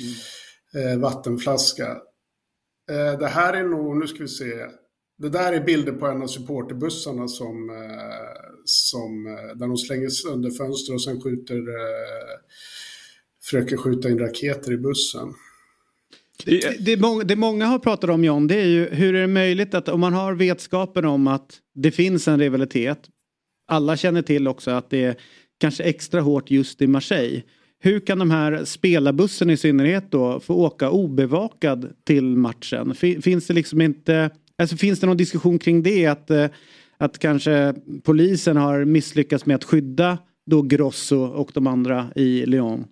[0.00, 1.86] Mm eh, Eh, vattenflaska.
[2.90, 4.66] Eh, det här är nog, nu ska vi se.
[5.18, 10.08] Det där är bilder på en av supporterbussarna som, eh, som, eh, där de slänger
[10.08, 12.38] sönder fönster och sen skjuter, eh,
[13.42, 15.34] försöker skjuta in raketer i bussen.
[16.44, 19.26] Det, det, många, det många har pratat om John, det är ju hur är det
[19.26, 22.98] möjligt att om man har vetskapen om att det finns en rivalitet.
[23.66, 25.16] Alla känner till också att det är
[25.60, 27.42] kanske extra hårt just i Marseille.
[27.80, 32.94] Hur kan de här spelarbussen i synnerhet då få åka obevakad till matchen?
[32.94, 36.06] Finns det liksom inte, alltså finns det någon diskussion kring det?
[36.06, 36.46] Att, eh,
[36.98, 42.84] att kanske polisen har misslyckats med att skydda då Grosso och de andra i Lyon?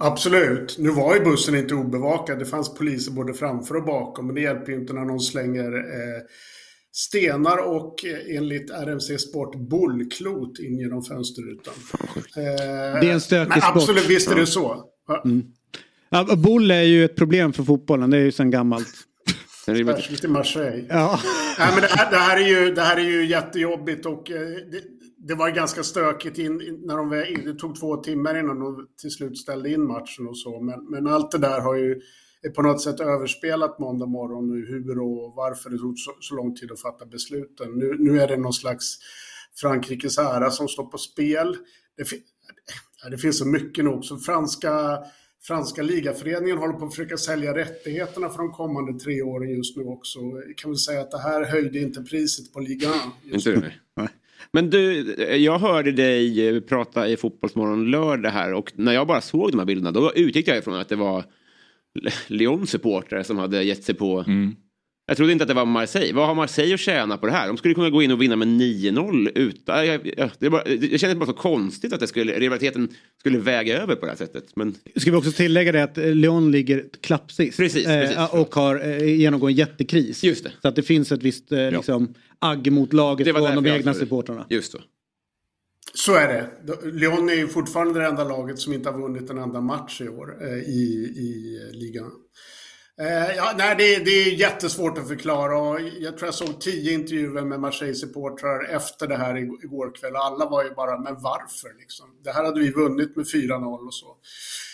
[0.00, 0.76] Absolut.
[0.78, 2.38] Nu var ju bussen inte obevakad.
[2.38, 4.26] Det fanns poliser både framför och bakom.
[4.26, 6.22] Men det hjälper ju inte när någon slänger eh,
[6.98, 11.74] stenar och eh, enligt RMC Sport bollklot in genom fönsterrutan.
[12.34, 13.76] det är en stökig sport.
[13.76, 14.84] Absolut, visst är det så.
[15.24, 15.42] Mm.
[16.10, 18.88] Ja, boll är ju ett problem för fotbollen, det är ju sedan gammalt.
[19.64, 20.86] Särskilt i Marseille.
[20.88, 21.20] Ja.
[21.58, 24.38] Nej, men det, här, det, här är ju, det här är ju jättejobbigt och eh,
[24.40, 24.82] det,
[25.28, 27.10] det var ganska stökigt in, när de,
[27.44, 30.60] det tog två timmar innan de till slut ställde in matchen och så.
[30.60, 32.00] Men, men allt det där har ju
[32.56, 36.54] på något sätt överspelat måndag morgon nu, hur och varför det tog så, så lång
[36.54, 37.72] tid att fatta besluten.
[37.74, 38.98] Nu, nu är det någon slags
[39.60, 41.56] Frankrikes ära som står på spel.
[41.96, 42.22] Det, fi-
[43.10, 44.98] det finns så mycket nog, så franska
[45.42, 49.82] Franska ligaföreningen håller på att försöka sälja rättigheterna för de kommande tre åren just nu
[49.82, 50.18] också.
[50.18, 52.94] Jag kan väl säga att det här höjde inte priset på ligan.
[53.32, 53.72] Inte det?
[54.52, 59.20] Men du, jag hörde dig eh, prata i Fotbollsmorgon lördag här och när jag bara
[59.20, 61.24] såg de här bilderna då utgick jag ifrån att det var
[62.26, 64.24] Lyons supportrar som hade gett sig på
[65.06, 66.12] Jag trodde inte att det var Marseille.
[66.12, 67.48] Vad har Marseille att tjäna på det här?
[67.48, 69.86] De skulle kunna gå in och vinna med 9-0 utan...
[69.86, 72.88] Jag, jag, det, bara, det kändes bara så konstigt att det skulle, rivaliteten
[73.20, 74.56] skulle väga över på det här sättet.
[74.56, 77.56] Men Ska vi också tillägga det att eh, Lyon ligger klappsist.
[77.56, 80.24] Precis, eh, precis, och har eh, genomgår en jättekris.
[80.24, 80.50] Just det.
[80.62, 84.46] Så att det finns ett visst eh, liksom, agg mot laget från de egna supportrarna.
[84.48, 84.78] just så.
[86.08, 86.50] Så är det.
[86.90, 90.08] Lyon är ju fortfarande det enda laget som inte har vunnit en enda match i
[90.08, 92.10] år eh, i, i ligan.
[93.00, 95.58] Eh, ja, nej, det, det är jättesvårt att förklara.
[95.58, 100.12] Och jag tror jag såg tio intervjuer med Marseille-supportrar efter det här igår kväll.
[100.12, 101.78] Och alla var ju bara, men varför?
[101.78, 102.06] Liksom?
[102.24, 104.16] Det här hade vi vunnit med 4-0 och så.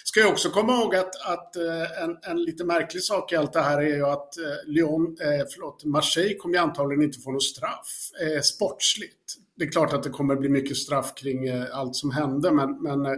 [0.05, 3.53] Ska jag också komma ihåg att, att eh, en, en lite märklig sak i allt
[3.53, 7.33] det här är ju att eh, Lyon, eh, förlåt, Marseille kommer ju antagligen inte få
[7.33, 9.44] något straff eh, sportsligt.
[9.57, 12.83] Det är klart att det kommer bli mycket straff kring eh, allt som hände, men,
[12.83, 13.13] men eh,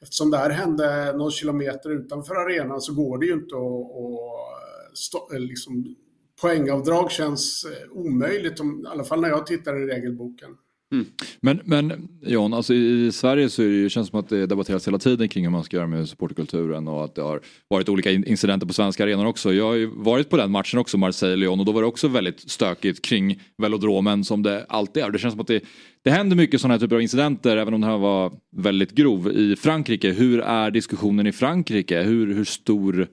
[0.00, 4.98] eftersom det här hände någon kilometer utanför arenan så går det ju inte att, att
[4.98, 5.96] stå, eh, liksom,
[6.40, 10.50] poängavdrag känns omöjligt, om, i alla fall när jag tittar i regelboken.
[10.92, 11.06] Mm.
[11.40, 14.88] Men, men John, alltså i Sverige så är det, känns det som att det debatteras
[14.88, 18.12] hela tiden kring hur man ska göra med supporterkulturen och att det har varit olika
[18.12, 19.52] incidenter på svenska arenor också.
[19.52, 22.50] Jag har ju varit på den matchen också, Marseille-Lyon, och då var det också väldigt
[22.50, 25.10] stökigt kring velodromen som det alltid är.
[25.10, 25.64] Det känns som att det,
[26.04, 29.32] det händer mycket sådana här typer av incidenter, även om den här var väldigt grov.
[29.32, 32.02] I Frankrike, hur är diskussionen i Frankrike?
[32.02, 33.08] Hur, hur stor...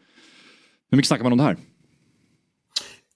[0.91, 1.57] Hur mycket snackar man om det här?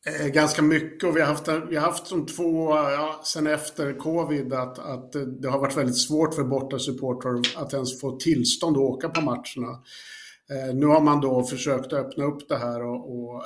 [0.07, 3.93] Eh, ganska mycket och vi har haft, vi har haft som två, ja, sen efter
[3.93, 8.83] covid, att, att det har varit väldigt svårt för bortasupportrar att ens få tillstånd att
[8.83, 9.81] åka på matcherna.
[10.49, 13.43] Eh, nu har man då försökt öppna upp det här och, och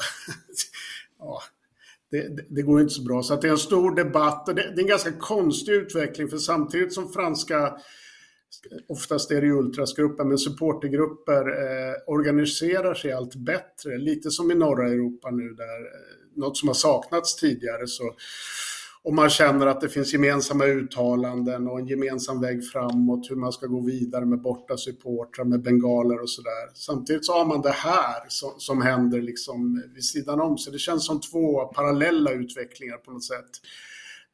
[1.19, 1.41] ja,
[2.11, 3.23] det, det, går inte så bra.
[3.23, 6.27] Så att det är en stor debatt och det, det är en ganska konstig utveckling
[6.27, 7.73] för samtidigt som franska
[8.87, 13.97] oftast är det ju ultrasgrupper, men supportergrupper eh, organiserar sig allt bättre.
[13.97, 17.87] Lite som i norra Europa nu, där eh, något som har saknats tidigare.
[17.87, 18.03] Så,
[19.03, 23.51] om man känner att det finns gemensamma uttalanden och en gemensam väg framåt, hur man
[23.51, 26.69] ska gå vidare med borta supportrar, med bengaler och sådär.
[26.73, 30.57] Samtidigt så har man det här som, som händer liksom vid sidan om.
[30.57, 33.49] Så det känns som två parallella utvecklingar på något sätt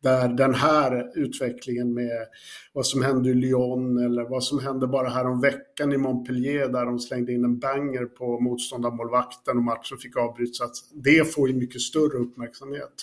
[0.03, 2.27] där den här utvecklingen med
[2.73, 6.67] vad som hände i Lyon eller vad som hände bara här om veckan i Montpellier
[6.67, 10.89] där de slängde in en banger på motståndarmålvakten och matchen fick avbrytas.
[10.93, 12.93] Det får ju mycket större uppmärksamhet.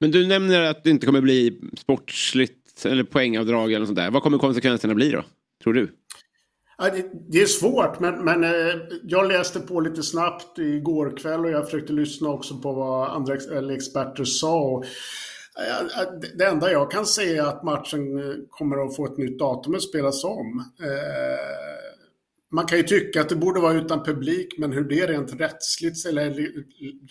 [0.00, 4.10] Men du nämner att det inte kommer bli sportsligt eller poängavdrag eller något sånt där.
[4.10, 5.24] Vad kommer konsekvenserna bli då?
[5.62, 5.90] Tror du?
[7.28, 11.64] Det, är svårt, men, men eh, jag läste på lite snabbt igår kväll och jag
[11.64, 13.34] försökte lyssna också på vad andra
[13.74, 14.82] experter sa.
[16.38, 19.74] Det- enda jag kan säga är att matchen eh, kommer att få ett nytt datum
[19.74, 20.64] att spelas om.
[20.80, 21.92] Eh,
[22.52, 26.06] man kan ju tycka att det borde vara utan publik, men hur det rent rättsligt
[26.06, 26.30] eller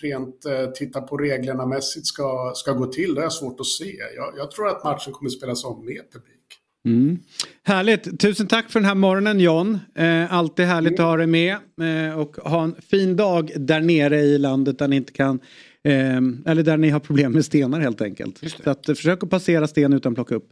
[0.01, 3.95] rent eh, titta på reglerna mässigt ska, ska gå till, det är svårt att se.
[4.15, 6.37] Jag, jag tror att matchen kommer att spelas om med publik.
[6.85, 7.19] Mm.
[7.63, 8.19] Härligt.
[8.19, 9.79] Tusen tack för den här morgonen John.
[9.95, 11.55] Eh, alltid härligt att ha dig med.
[11.81, 15.39] Eh, och ha en fin dag där nere i landet där ni inte kan
[15.84, 18.41] eh, eller där ni har problem med stenar helt enkelt.
[18.63, 20.49] Så att, eh, försök att passera sten utan att plocka upp.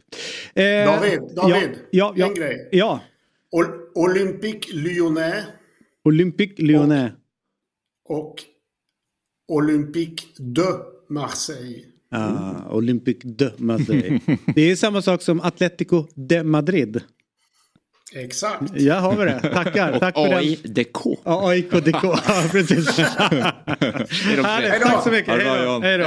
[0.54, 2.68] Eh, David, David, ja, ja, en grej.
[2.72, 3.00] Ja,
[3.52, 5.44] Ol- Olympique Lyonnais
[6.04, 7.12] Olympique Lyonnais.
[8.08, 8.34] och
[9.52, 10.62] Olympique de
[11.08, 11.84] Marseille.
[12.10, 14.20] Ah, Olympique de Marseille.
[14.54, 17.00] Det är samma sak som Atletico de Madrid.
[18.14, 18.62] Exakt.
[18.74, 19.40] Ja, har vi det.
[19.40, 19.98] Tackar.
[19.98, 20.34] Tack för.
[20.34, 20.96] AIDK.
[21.24, 22.02] Ja, AIK-DK.
[22.04, 22.98] Ja, precis.
[22.98, 24.82] Härligt.
[24.82, 25.34] Tack så mycket.
[25.34, 25.80] Hej då.
[25.82, 26.06] Hej då.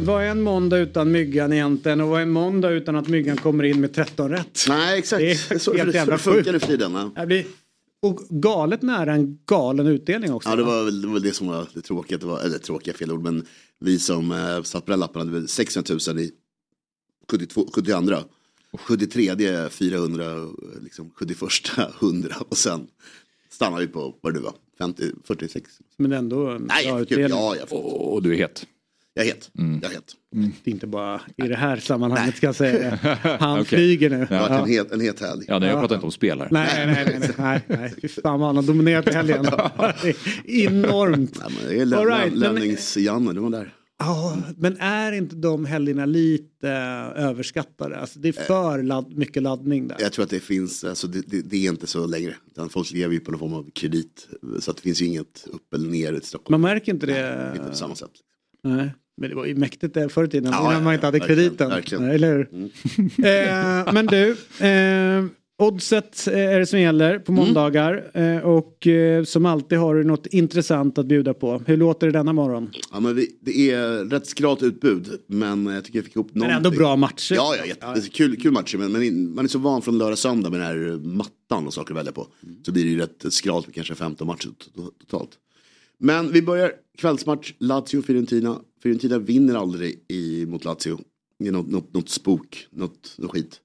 [0.00, 3.36] Vad är en måndag utan myggan egentligen och vad är en måndag utan att myggan
[3.36, 4.64] kommer in med 13 rätt?
[4.68, 7.12] Nej exakt, Det är så, helt jävla så funkar det för tiden.
[7.16, 7.26] Ja.
[7.26, 7.44] Blir,
[8.02, 10.48] och galet nära en galen utdelning också.
[10.48, 10.70] Ja det va?
[10.70, 13.22] var väl det, var det som var det tråkiga, det var, eller tråkiga fel ord,
[13.22, 13.46] men
[13.80, 16.30] vi som eh, satt på den lappen hade väl 600 000 i
[17.30, 18.16] 72, 72,
[18.78, 20.24] 73 det är 400,
[20.82, 21.38] liksom 71
[22.00, 22.86] 100 och sen
[23.50, 25.70] stannar vi på vad det nu var, 50, 46.
[25.96, 27.28] Men ändå en Nej, bra utdelning.
[27.28, 28.66] ja, jag, Och, och du är het.
[29.14, 29.50] Jag är het.
[29.54, 30.14] Jag är het.
[30.64, 32.98] Det är inte bara i det här sammanhanget ska jag säga.
[33.40, 33.64] Han Okej.
[33.64, 34.26] flyger nu.
[34.28, 35.44] Det har varit en het, en het helg.
[35.48, 36.48] Ja, nej, jag pratar inte om spelare.
[36.50, 37.94] Nej, nej, nej, nej, nej, nej.
[38.02, 39.42] Fy fan vad han har dominerat i helgen.
[40.02, 40.16] Det är
[40.66, 41.38] Enormt.
[41.38, 43.74] Men det är right, Lennings-Janne, du var där.
[43.98, 47.98] Ja, men är inte de helgerna lite eh, överskattade?
[47.98, 49.96] Alltså, det är för ladd, mycket laddning där.
[50.00, 52.34] Jag tror att det finns, alltså det, det, det är inte så längre.
[52.50, 54.28] Utan folk lever ju på någon form av kredit.
[54.60, 56.60] Så att det finns ju inget upp eller ner i Stockholm.
[56.60, 57.52] Man märker inte det.
[57.56, 58.10] Inte på samma sätt.
[58.64, 60.52] Nej, men det var ju mäktigt där förr i tiden.
[60.52, 61.68] Ja, innan ja, man inte ja, hade krediten.
[61.70, 62.04] verkligen.
[62.06, 62.48] Nej, Eller hur?
[63.86, 64.30] eh, men du,
[64.66, 65.24] eh,
[65.58, 67.44] oddset är det som gäller på Mm.
[67.44, 68.10] måndagar.
[68.14, 71.62] Eh, och eh, som alltid har du något intressant att bjuda på.
[71.66, 72.70] Hur låter det denna morgon?
[72.92, 75.08] Ja, men vi, det är rätt skralt utbud.
[75.26, 76.56] Men jag tycker jag fick ihop någonting.
[76.56, 77.34] ändå bra matcher.
[77.34, 78.78] Ja, ja, jätte, det är kul, kul matcher.
[78.78, 81.94] Men, men man är så van från lördag söndag med den här mattan och saker
[81.94, 82.26] att välja på.
[82.66, 85.30] Så blir det ju rätt skralt med kanske 15 matcher to- totalt.
[86.02, 88.60] Men vi börjar kvällsmatch, Lazio-Fiorentina.
[88.82, 90.98] Fiorentina vinner aldrig i, mot Lazio.
[91.38, 93.60] Det är något, något, något spok, något, något skit.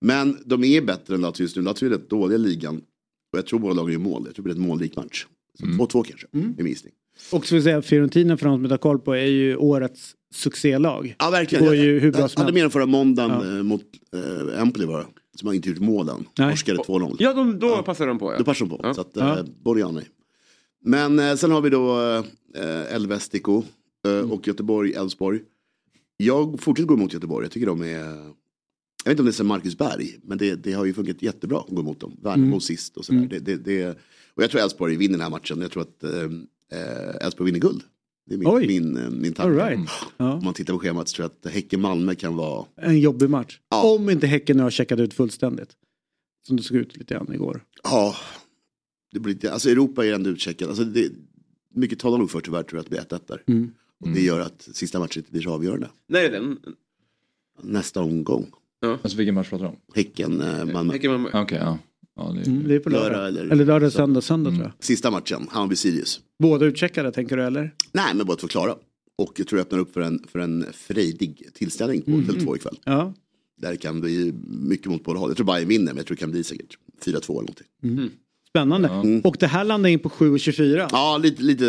[0.00, 1.62] Men de är bättre än Lazio just nu.
[1.62, 2.76] Lazio är rätt dåliga i ligan.
[3.32, 4.22] Och jag tror båda lagen gör mål.
[4.26, 5.26] Jag tror det blir ett målrik match.
[5.58, 6.92] Så 2-2 kanske, är min gissning.
[7.32, 9.56] Och så vill jag säga Fiorentina för de som inte har koll på är ju
[9.56, 11.14] årets succélag.
[11.18, 11.64] Ja, verkligen.
[11.64, 13.82] Det går ju hur bra jag som hade med dem förra måndagen eh, mot
[14.14, 15.06] eh, Empoli bara.
[15.36, 16.24] Som har inte gjort målen.
[16.38, 16.50] Nej.
[16.50, 17.16] Torskade 2-0.
[17.18, 18.32] Ja, de, då passar de på.
[18.32, 18.38] Ja.
[18.38, 18.94] Då passar de på.
[18.94, 19.38] Så att, Ja.
[19.38, 20.02] eh, Borjani.
[20.84, 22.00] Men eh, sen har vi då
[22.54, 23.62] eh, Elvestico
[24.06, 25.40] eh, och Göteborg, Elfsborg.
[26.16, 27.44] Jag fortsätter gå emot Göteborg.
[27.44, 28.34] Jag tycker de är...
[29.04, 31.22] Jag vet inte om det är sen Marcus Berg, men det, det har ju funkat
[31.22, 32.16] jättebra att gå emot dem.
[32.22, 32.60] Värnamo Mm.
[32.60, 33.26] sist och sådär.
[33.30, 33.88] Det, det, det,
[34.34, 35.60] och jag tror Elfsborg vinner den här matchen.
[35.60, 37.82] Jag tror att eh, Elfsborg vinner guld.
[38.26, 38.66] Det är min, Oj.
[38.66, 39.64] min, min tanke.
[39.70, 39.90] right.
[40.16, 40.32] Ja.
[40.32, 42.66] Om man tittar på schemat så tror jag att Häcken-Malmö kan vara...
[42.76, 43.60] En jobbig match.
[43.68, 43.94] Ja.
[43.94, 45.70] Om inte Häcken nu har checkat ut fullständigt.
[46.46, 47.64] Som det såg ut lite grann igår.
[47.82, 48.14] Ja,
[49.12, 50.68] det blir alltså Europa är ändå utcheckat.
[50.68, 51.12] Alltså det,
[51.74, 53.42] mycket talar nog för tyvärr tror jag att det blir 1-1 där.
[53.54, 53.70] Mm.
[54.00, 55.88] Och det gör att sista matchen inte blir så avgörande.
[56.08, 56.58] När är den?
[57.62, 58.50] Nästa omgång.
[59.02, 59.76] Alltså vilken match pratar du om?
[59.94, 60.92] Häcken, eh, Malmö.
[60.92, 61.28] Häcken, Malmö.
[61.42, 61.78] Okej, ja.
[62.16, 62.46] ja det är...
[62.46, 63.10] Mm, det är på lördag.
[63.12, 64.72] Lördag eller- eller lördag, söndag, söndag tror jag.
[64.80, 66.20] Sista matchen, Hammarby-Sirius.
[66.38, 67.74] Båda utcheckade tänker du eller?
[67.92, 68.74] Nej, men bara två klara.
[69.16, 72.78] Och jag tror det öppnar upp för en, för en frejdig tillställning på Tele2 ikväll.
[72.84, 73.14] Ja.
[73.60, 75.30] Där det kan bli mycket mot båda håll.
[75.30, 77.66] Jag tror Bayern vinner, men jag tror det kan bli säkert 4-2 eller någonting.
[78.58, 78.88] Spännande.
[78.88, 79.20] Mm.
[79.20, 80.88] Och det här landar in på 7,24.
[80.92, 81.64] Ja, lite, lite,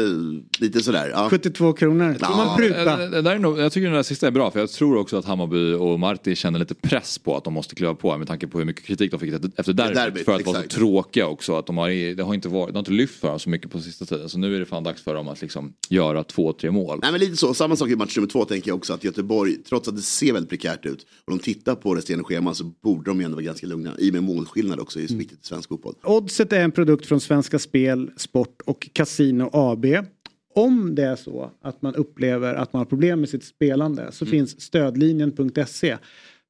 [0.59, 1.09] lite sådär.
[1.13, 1.27] Ja.
[1.29, 2.13] 72 kronor.
[2.19, 3.03] Får man pruta?
[3.03, 4.97] Eh, det där är nog, jag tycker den där sista är bra för jag tror
[4.97, 8.27] också att Hammarby och Marti känner lite press på att de måste kliva på med
[8.27, 9.95] tanke på hur mycket kritik de fick efter- derbyt.
[9.95, 10.75] derbyt, för att vara så exakt.
[10.75, 11.55] tråkiga också.
[11.55, 13.71] Att de har, det, har inte varit, det har inte lyft för dem så mycket
[13.71, 14.29] på sista tiden.
[14.29, 16.99] Så nu är det fan dags för dem att liksom göra två, tre mål.
[17.01, 19.55] Nej men lite så, samma sak i match nummer två tänker jag också att Göteborg,
[19.69, 23.11] trots att det ser väldigt prekärt ut och de tittar på resterande schema så borde
[23.11, 23.91] de ju ändå vara ganska lugna.
[23.97, 25.07] I och med målskillnad också är Mm.
[25.11, 25.93] ju så viktigt i svensk fotboll.
[26.03, 29.85] Oddset är en produkt från Svenska Spel, Sport och Casino AB.
[30.55, 34.25] Om det är så att man upplever att man har problem med sitt spelande så
[34.25, 35.97] finns stödlinjen.se.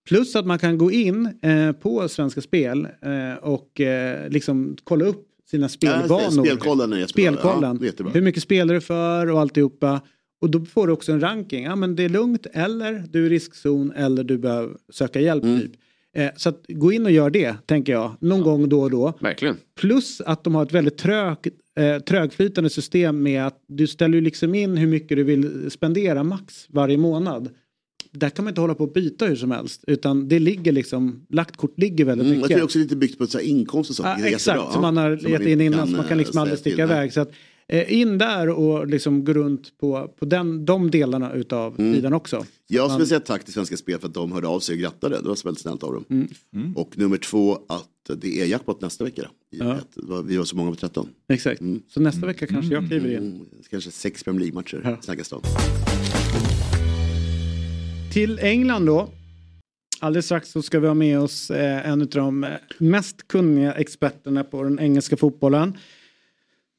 [0.07, 5.05] Plus att man kan gå in eh, på Svenska Spel eh, och eh, liksom kolla
[5.05, 6.45] upp sina spelvanor.
[6.45, 7.07] spelkollen är.
[7.07, 7.79] Spelkollen.
[7.97, 8.05] Ja.
[8.13, 10.01] Hur mycket spelar du för och alltihopa.
[10.41, 11.63] Och då får du också en ranking.
[11.63, 15.43] Ja men det är lugnt eller du är i riskzon eller du behöver söka hjälp.
[15.43, 15.61] Mm.
[15.61, 15.71] Typ.
[16.15, 18.15] Eh, så att gå in och gör det tänker jag.
[18.19, 19.13] Någon gång då och då.
[19.19, 19.57] Verkligen.
[19.79, 21.37] Plus att de har ett väldigt trög,
[21.79, 26.23] eh, trögflytande system med att du ställer ju liksom in hur mycket du vill spendera
[26.23, 27.49] max varje månad.
[28.11, 31.25] Där kan man inte hålla på och byta hur som helst utan det ligger liksom,
[31.29, 32.47] lagt kort ligger väldigt Mm, jag mycket.
[32.47, 34.09] tror det är också lite byggt på så inkomst och sånt.
[34.19, 36.59] Ja, är exakt, som man har gett in innan så man kan liksom eh, aldrig
[36.59, 37.13] säga sticka iväg.
[37.13, 37.33] Så att, eh,
[37.69, 41.93] in där och liksom gå runt på, på den, de delarna utav Mm.
[41.95, 42.45] sidan också.
[42.67, 44.79] Jag Man- skulle säga tack till Svenska Spel för att de hörde av sig och
[44.79, 45.15] grattade.
[45.21, 46.29] Det var väldigt snällt av dem.
[46.53, 46.77] Mm.
[46.77, 49.21] Och nummer två att det är jackpot nästa vecka.
[49.21, 50.21] Då, i Ja.
[50.25, 51.07] Vi var så många på 13.
[51.29, 53.17] Exakt, så nästa vecka kanske jag kliver in.
[53.17, 54.97] Mm, kanske sex Premier League-matcher Ja.
[55.01, 55.41] snackas det om.
[58.13, 59.09] Till England då.
[59.99, 63.73] Alldeles strax så ska vi ha med oss eh, en av de eh, mest kunniga
[63.73, 65.77] experterna på den engelska fotbollen.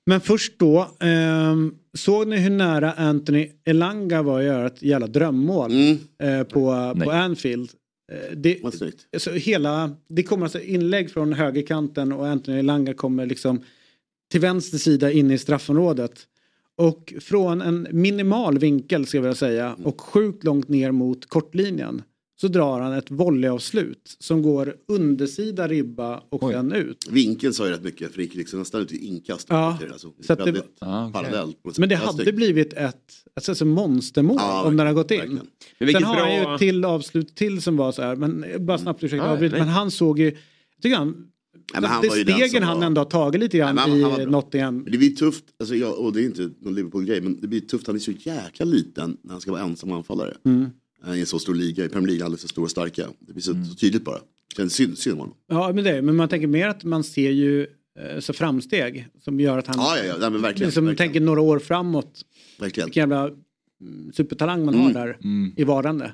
[0.07, 5.07] Men först då, ehm, såg ni hur nära Anthony Elanga var att göra ett jävla
[5.07, 5.73] drömmål
[6.23, 7.71] eh, på, på Anfield?
[8.13, 8.65] Eh, det,
[9.13, 13.65] alltså hela, det kommer alltså inlägg från högerkanten och Anthony Elanga kommer liksom
[14.31, 16.27] till vänster sida in i straffområdet.
[16.77, 22.03] och från en minimal vinkel ska jag vilja säga och sjukt långt ner mot kortlinjen
[22.41, 27.09] så drar han ett volleyavslut som går undersida ribba och sen ut.
[27.11, 29.47] Vinkeln sa ju rätt mycket för det gick liksom nästan ut i inkast.
[29.51, 31.65] Ja, Alltså, så det väldigt Ah, parallellt.
[31.65, 32.97] något Men det hade blivit ett
[33.49, 35.19] alltså, monstermål Ja, om den hade gått in.
[35.19, 35.47] verkligen.
[35.79, 38.45] Men vilket Sen har han ju bra- till avslut till som var så här, men
[38.67, 39.65] bara snabbt ursäkta Ja, avbryta, nej.
[39.65, 41.27] men han såg ju, jag tycker han,
[41.75, 44.25] men han det stegen han var- ändå har tagit lite grann Nej, han- i bra.
[44.27, 44.85] Nottingham.
[44.91, 47.87] Det blir tufft, alltså, jag, och det är inte någon Liverpool-grej, men det blir tufft.
[47.87, 50.37] Han är så jäkla liten när han ska vara ensam anfallare.
[50.45, 50.71] Mm.
[51.07, 53.07] Eh, I en så stor liga, i Premier League, alldeles för stora och starka.
[53.21, 54.19] Det blir så, så tydligt bara.
[54.57, 55.37] Känns synd, synd om honom.
[55.49, 57.67] Ja men det, men man tänker mer att man ser ju
[57.99, 61.09] eh, så framsteg som gör att han Ja, ja, ja, men verkligen, liksom verkligen.
[61.09, 62.23] tänker några år framåt.
[62.59, 62.87] Verkligen.
[62.87, 63.25] Vilken jävla
[63.81, 64.95] mm, supertalang man har Mm.
[64.95, 65.17] där
[65.57, 66.13] i vardande.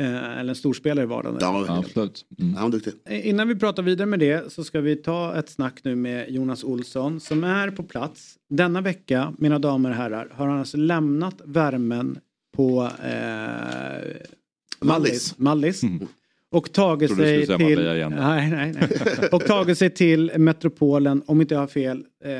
[0.00, 1.38] Eh, eller en storspelare i vardande.
[1.40, 1.78] Ja.
[1.78, 2.24] Absolut.
[2.36, 2.92] Ja, han är duktig.
[3.10, 6.64] Innan vi pratar vidare med det så ska vi ta ett snack nu med Jonas
[6.64, 8.34] Olsson som är på plats.
[8.48, 12.18] Denna vecka, mina damer och herrar, har han alltså lämnat värmen
[12.56, 14.16] på eh,
[14.80, 15.38] Mallis.
[15.38, 15.82] Mallis.
[16.50, 17.84] Och tagit sig till...
[17.84, 18.10] Nej,
[18.50, 18.88] nej, nej.
[19.32, 22.32] Och tagit sig till metropolen, om inte jag har fel, eh,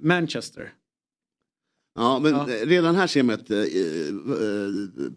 [0.00, 0.72] Manchester.
[1.96, 2.46] Ja, men Ja.
[2.62, 3.64] eh, redan här ser man att eh, eh,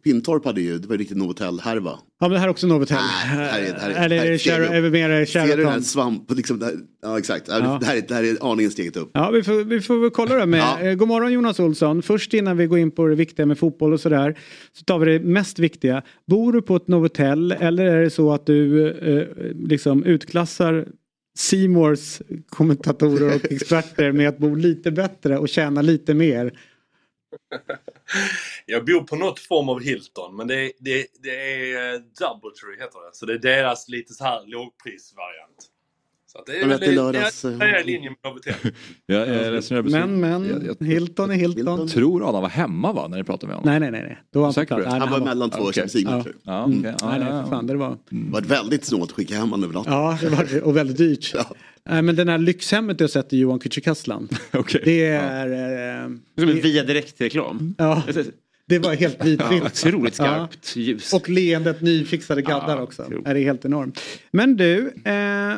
[0.03, 1.89] Pintorp hade ju, det var ju riktigt Novotel-härva.
[2.19, 2.97] Ja men det här är också Novotel.
[2.97, 4.91] Nej, här är- här är- Eller är här är det Sheraton?
[4.91, 5.83] mer Ser du den här Sheraton?
[5.83, 7.45] svamp, liksom, det här, ja exakt.
[7.47, 7.77] Ja.
[7.81, 9.11] Det, här är, det här är aningen steget upp.
[9.13, 10.59] Ja, vi får, vi får väl kolla det med.
[10.59, 10.79] Ja.
[10.79, 12.01] Eh, God morgon Jonas Olsson.
[12.01, 14.39] Först innan vi går in på det viktiga med fotboll och sådär.
[14.73, 16.01] Så tar vi det mest viktiga.
[16.27, 19.27] Bor du på ett Novotel eller är det så att du eh,
[19.67, 20.87] liksom utklassar
[21.37, 26.59] Seymours kommentatorer och experter med att bo lite bättre och tjäna lite mer?
[28.65, 33.05] Jag bor på något form av Hilton, men det det, det är eh, Doubletree heter
[33.05, 33.15] det.
[33.15, 35.71] Så det är deras lite så här lågprisvariant.
[36.37, 38.53] Så det är väl det är det, lördags, det, eh, är i linje med Novotel.
[39.05, 41.87] Jag, jag är ledsen, jag är Men, men, jag, jag Hilton är Hilton.
[41.87, 43.69] tror Adam var hemma va, när ni pratade med honom?
[43.71, 44.01] Nej, nej, nej.
[44.01, 44.17] nej.
[44.33, 44.93] Då var han på Säker på plats.
[44.93, 44.99] det?
[44.99, 45.63] Nej, Han nej, var mellan två.
[45.63, 46.33] Champions League-matcher.
[46.43, 46.79] Ja, Mm.
[46.79, 46.93] okej.
[46.99, 47.45] Ja, Nej, nej, ja, för ja.
[47.49, 47.67] fan.
[47.67, 47.97] Det var...
[48.09, 49.93] Det var väldigt snålt att skicka hem honom över natten.
[49.93, 50.63] Ja, det var.
[50.63, 51.31] Och väldigt dyrt.
[51.35, 51.45] Ja.
[51.89, 54.27] Nej, men den här lyxhemmet du har sett i Johan Kücükaslan.
[54.53, 54.81] Okej.
[54.85, 55.47] Det är...
[56.03, 56.09] Eh,
[56.39, 57.75] Som en via direktreklam.
[57.77, 58.03] ja,
[58.69, 59.63] det var helt vitvitt.
[59.65, 61.13] Otroligt skarpt ljus.
[61.13, 63.03] Och leendet nyfixade gaddar Ja, också.
[63.25, 63.99] Är det är helt enormt.
[64.31, 65.53] Men du, eh,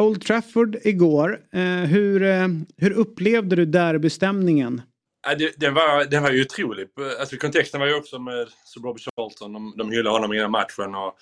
[0.00, 1.40] Old Trafford igår.
[1.52, 4.82] Eh, hur, eh, hur upplevde du derbystämningen?
[5.26, 6.88] Ja, det, den, var, den var ju otrolig.
[7.20, 9.52] Alltså, kontexten var ju också med Sir Bobby Charlton.
[9.52, 10.94] De, de hyllade honom innan matchen.
[10.94, 11.16] Och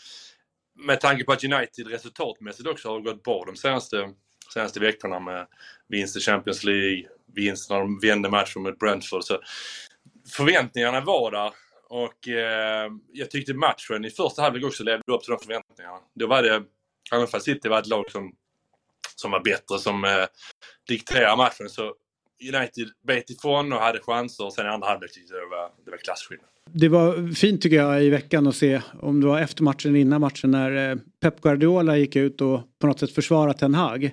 [0.86, 4.10] med tanke på att United resultatmässigt också har gått bra de senaste,
[4.54, 5.46] senaste veckorna med
[5.88, 7.02] vinst i Champions League,
[7.34, 9.24] vinst när de vände matchen mot Brentford.
[9.24, 9.40] Så
[10.36, 11.52] förväntningarna var där.
[11.88, 15.98] Och eh, jag tyckte matchen i första halvlek också levde upp till de förväntningarna.
[16.14, 16.62] Då var det,
[17.12, 18.32] även fast City var ett lag som,
[19.20, 20.10] som var bättre, som eh,
[20.88, 21.94] dikterade matchen, så
[22.54, 24.44] United bet ifrån och hade chanser.
[24.46, 26.48] Och sen i andra halvlek tyckte jag det var, det var klasskillnad.
[26.72, 30.00] Det var fint tycker jag i veckan att se om det var efter matchen eller
[30.00, 34.10] innan matchen när eh, Pep Guardiola gick ut och på något sätt försvarade Ten Hag.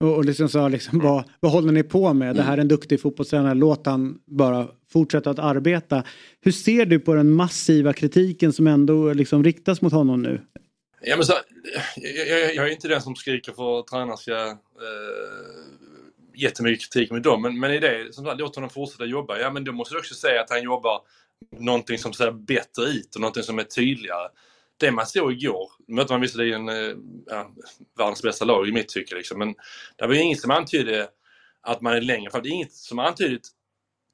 [0.00, 2.36] Och, och liksom sa liksom vad, vad håller ni på med?
[2.36, 6.04] Det här är en duktig fotbollstränare, låt han bara fortsätta att arbeta.
[6.40, 10.40] Hur ser du på den massiva kritiken som ändå liksom riktas mot honom nu?
[11.00, 11.32] Ja, men så,
[11.96, 14.56] jag, jag, jag är inte den som skriker för att tränare ska eh,
[16.34, 17.42] jättemycket kritik med dem.
[17.42, 19.38] Men, men i det, som sagt, låt honom fortsätta jobba.
[19.38, 21.02] Ja, men då måste du också säga att han jobbar
[21.58, 24.28] någonting som ser bättre ut och någonting som är tydligare.
[24.76, 26.94] Det man såg igår, mötte man visserligen eh,
[27.26, 27.50] ja,
[27.98, 29.54] världens bästa lag i mitt tycke, liksom, men
[29.96, 31.08] det var ju inget som antydde
[31.60, 32.42] att man är längre fram.
[32.42, 33.38] Det är inget som antydde,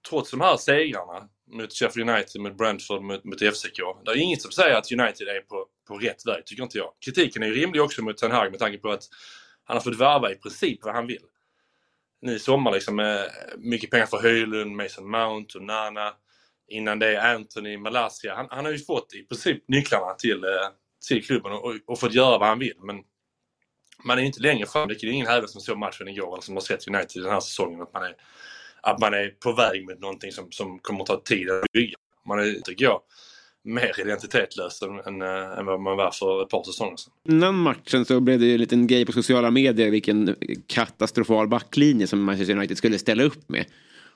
[0.09, 3.79] trots de här segrarna mot Sheffield United, mot Brentford, mot, mot FCK.
[4.05, 6.93] Det är inget som säger att United är på, på rätt väg, tycker inte jag.
[7.05, 9.03] Kritiken är ju rimlig också mot Ten Hag med tanke på att
[9.65, 11.23] han har fått värva i princip vad han vill.
[12.21, 16.13] Nu i sommar liksom med mycket pengar för Höjlund, Mason Mount och Nana.
[16.69, 18.35] Innan det Anthony Malaysia.
[18.35, 20.69] Han, han har ju fått i princip nycklarna till, eh,
[21.09, 22.77] till klubben och, och fått göra vad han vill.
[22.79, 22.97] Men
[24.05, 24.89] man är ju inte längre fram.
[24.89, 27.41] Det är ingen hävda som såg matchen igår eller som har sett United den här
[27.41, 28.15] säsongen att man är,
[28.83, 31.97] att man är på väg mot någonting som, som kommer ta tid att bygga.
[32.29, 33.01] Man är, tycker jag,
[33.65, 37.13] mer identitetslös än, än, eh, än vad man var för ett par säsonger sedan.
[37.29, 42.07] Innan matchen så blev det ju en liten grej på sociala medier vilken katastrofal backlinje
[42.07, 43.65] som Manchester United skulle ställa upp med.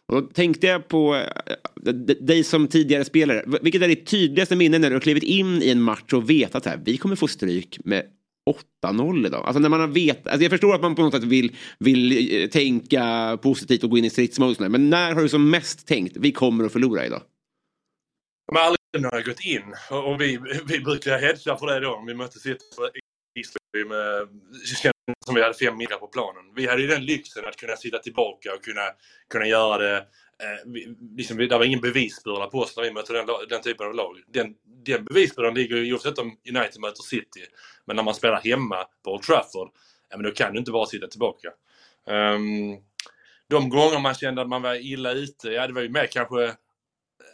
[0.08, 3.44] Och då tänkte jag på eh, dig som tidigare spelare.
[3.62, 6.54] Vilket är ditt tydligaste minne när du har klivit in i en match och vet
[6.54, 8.02] att här, vi kommer få stryk med
[8.84, 9.46] 8-0 idag.
[9.46, 12.42] Alltså när man har vet, alltså jag förstår att man på något sätt vill, vill
[12.42, 14.68] eh, tänka positivt och gå in i stridsmode.
[14.68, 17.22] Men när har du som mest tänkt vi kommer att förlora idag?
[18.52, 22.06] Men aldrig har jag gått in och, vi, vi brukar hedga för det då om
[22.06, 22.64] vi möter City
[23.74, 24.28] i med
[25.26, 26.52] som vi hade fem middagar på planen.
[26.54, 28.82] Vi hade ju den lyxen att kunna sitta tillbaka och kunna,
[29.30, 29.96] kunna göra det.
[30.42, 33.86] Eh, vi, liksom, det var ingen bevisbörda på oss när vi mötte den, den typen
[33.86, 34.22] av lag.
[34.26, 34.54] Den,
[34.86, 37.46] den bevisbördan ligger ju oavsett om United möter City.
[37.84, 39.70] Men när man spelar hemma på Old Trafford,
[40.10, 41.48] ja, men då kan du inte bara sitta tillbaka.
[42.06, 42.76] Um,
[43.48, 46.44] de gånger man kände att man var illa ute, ja det var ju mer kanske,
[46.44, 46.52] eh,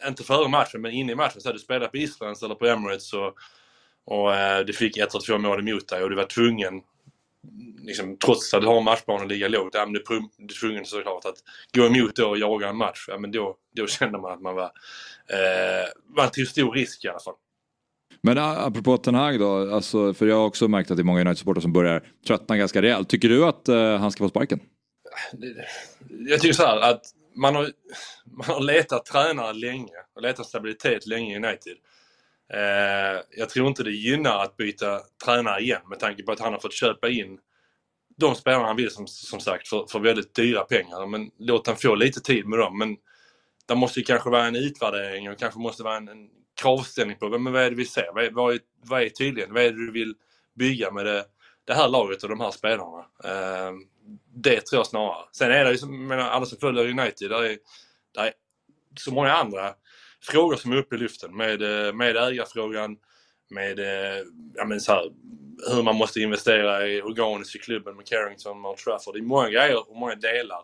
[0.07, 1.41] inte före matchen, men inne i matchen.
[1.41, 3.35] Så hade du spelat på Islands eller på Emirates och,
[4.05, 6.81] och eh, du fick ett eller två mål emot dig och du var tvungen
[7.81, 10.85] liksom, trots att du har en matchplan och ligga lågt, ja, men du är tvungen
[10.85, 11.37] såklart att
[11.75, 13.05] gå emot och jaga en match.
[13.07, 14.71] Ja, men då, då kände man att man var,
[15.29, 17.35] eh, man tog stor risk i alla fall.
[18.21, 21.21] Men apropå Ten Hag då, alltså, för jag har också märkt att det är många
[21.21, 23.09] United-supportrar som börjar tröttna ganska rejält.
[23.09, 24.59] Tycker du att uh, han ska få sparken?
[26.09, 27.01] Jag tycker så här att
[27.35, 27.71] man har,
[28.25, 31.77] man har letat tränare länge och letat stabilitet länge i United.
[32.53, 36.53] Eh, jag tror inte det gynnar att byta tränare igen med tanke på att han
[36.53, 37.39] har fått köpa in
[38.17, 41.07] de spelarna han vill som, som sagt för, för väldigt dyra pengar.
[41.07, 42.77] Men låt han få lite tid med dem.
[42.77, 42.97] Men
[43.67, 46.29] det måste ju kanske vara en utvärdering och kanske måste vara en, en
[46.61, 48.11] kravställning på men vad är det vi ser?
[48.13, 49.53] Vad är, vad är, vad är tydligen?
[49.53, 50.15] Vad är det du vill
[50.53, 51.25] bygga med det,
[51.65, 52.99] det här laget och de här spelarna?
[53.23, 53.71] Eh,
[54.35, 55.25] det tror jag snarare.
[55.31, 57.57] Sen är det ju, som, menar, alla som följer United, där är,
[58.13, 58.33] där är
[58.99, 59.73] så många andra
[60.23, 62.97] frågor som är uppe i luften med, eh, med ägarfrågan,
[63.49, 65.11] med eh, ja, men så här,
[65.75, 69.15] hur man måste investera i organiskt i klubben med Carrington och Trafford.
[69.15, 70.59] Det är många grejer och många delar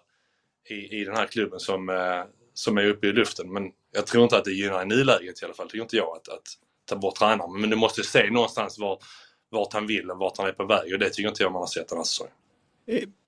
[0.70, 3.54] i, i den här klubben som, eh, som är uppe i luften.
[3.54, 6.18] Men jag tror inte att det gynnar i nuläget i alla fall, tycker inte jag,
[6.18, 6.48] att, att
[6.86, 7.62] ta bort tränaren.
[7.62, 9.00] Men du måste se någonstans var,
[9.50, 11.62] vart han vill och vart han är på väg och det tycker inte jag man
[11.62, 12.34] har sett den här säsongen.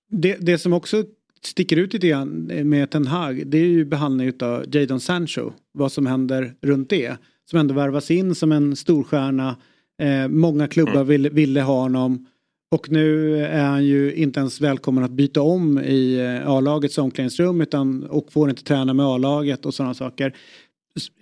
[0.07, 1.03] Det, det som också
[1.45, 5.51] sticker ut lite grann med Ten Hag det är ju behandlingen av Jadon Sancho.
[5.71, 7.17] Vad som händer runt det.
[7.49, 9.55] Som ändå värvas in som en storstjärna.
[10.01, 11.07] Eh, många klubbar mm.
[11.07, 12.27] ville, ville ha honom.
[12.71, 17.61] Och nu är han ju inte ens välkommen att byta om i eh, A-lagets omklädningsrum
[17.61, 20.35] utan, och får inte träna med A-laget och sådana saker.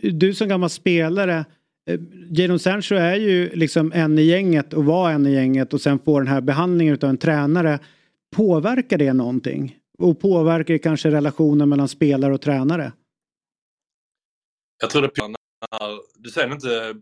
[0.01, 1.45] Du som gammal spelare,
[1.89, 1.99] eh,
[2.29, 5.99] Jadon Sancho är ju liksom en i gänget och var en i gänget och sen
[5.99, 7.79] får den här behandlingen av en tränare.
[8.35, 9.78] Påverkar det någonting?
[9.99, 12.93] Och påverkar kanske relationen mellan spelare och tränare?
[14.81, 16.95] Jag tror det när du sen inte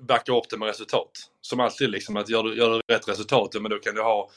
[0.00, 1.10] backar upp det med resultat.
[1.40, 4.30] Som alltid liksom att gör du, gör du rätt resultat, men då kan du ha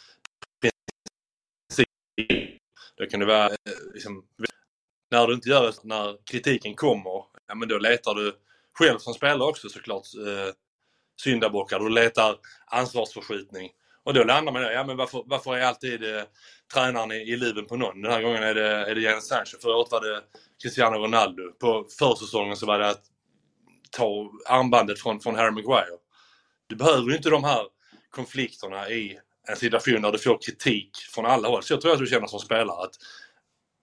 [2.97, 4.25] då kan det vara eh, liksom,
[5.11, 8.33] när du inte gör det, när kritiken kommer, ja men då letar du
[8.79, 10.53] själv som spelare också såklart eh,
[11.23, 11.79] syndabockar.
[11.79, 13.71] Du letar ansvarsförskjutning.
[14.05, 16.23] Och då landar man i ja men varför, varför är alltid eh,
[16.73, 18.01] tränaren i, i luven på någon?
[18.01, 19.57] Den här gången är det, är det Jens Sancho.
[19.61, 20.21] Förra året var det
[20.63, 21.51] Cristiano Ronaldo.
[21.59, 23.03] På försäsongen så var det att
[23.91, 25.97] ta armbandet från, från Harry Maguire.
[26.67, 27.65] Du behöver ju inte de här
[28.09, 31.63] konflikterna i en situation där du får kritik från alla håll.
[31.63, 32.95] Så jag tror att du känner som spelare att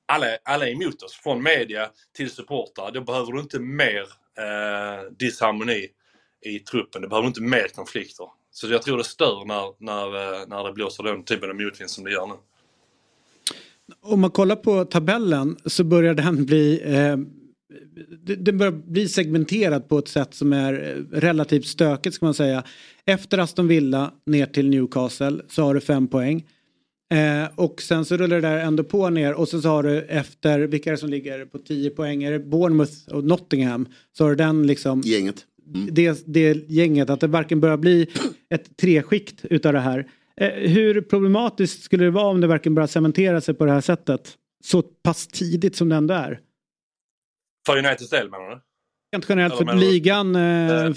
[0.07, 1.15] alla, alla är emot oss.
[1.15, 2.91] Från media till supportrar.
[2.91, 4.03] Då behöver du inte mer
[4.39, 5.89] eh, disharmoni
[6.45, 7.03] i truppen.
[7.03, 8.27] Du behöver inte mer konflikter.
[8.53, 11.91] Så jag tror det stör när, när, eh, när det blåser den typen av motvind
[11.91, 12.35] som det gör nu.
[14.01, 17.17] Om man kollar på tabellen så börjar den bli eh,
[18.37, 22.65] den börjar bli segmenterad på ett sätt som är eh, relativt stökigt ska man säga.
[23.05, 26.47] Efter Aston Villa ner till Newcastle så har du fem poäng.
[27.15, 30.01] Eh, och sen så rullar det där ändå på ner och sen så har du
[30.03, 32.23] efter, vilka är det som ligger på 10 poäng?
[32.23, 33.89] Är det Bournemouth och Nottingham?
[34.13, 35.01] Så har du den liksom.
[35.01, 35.47] Gänget.
[35.75, 35.89] Mm.
[35.95, 38.07] Det, det gänget, att det varken börjar bli
[38.55, 40.09] ett treskikt utav det här.
[40.37, 43.81] Eh, hur problematiskt skulle det vara om det verkligen börjar cementera sig på det här
[43.81, 44.39] sättet?
[44.65, 46.41] Så pass tidigt som det ändå är.
[47.67, 48.61] För Uniteds del menar du?
[49.13, 50.37] Rent generellt för ligan.
[50.37, 50.95] Eh,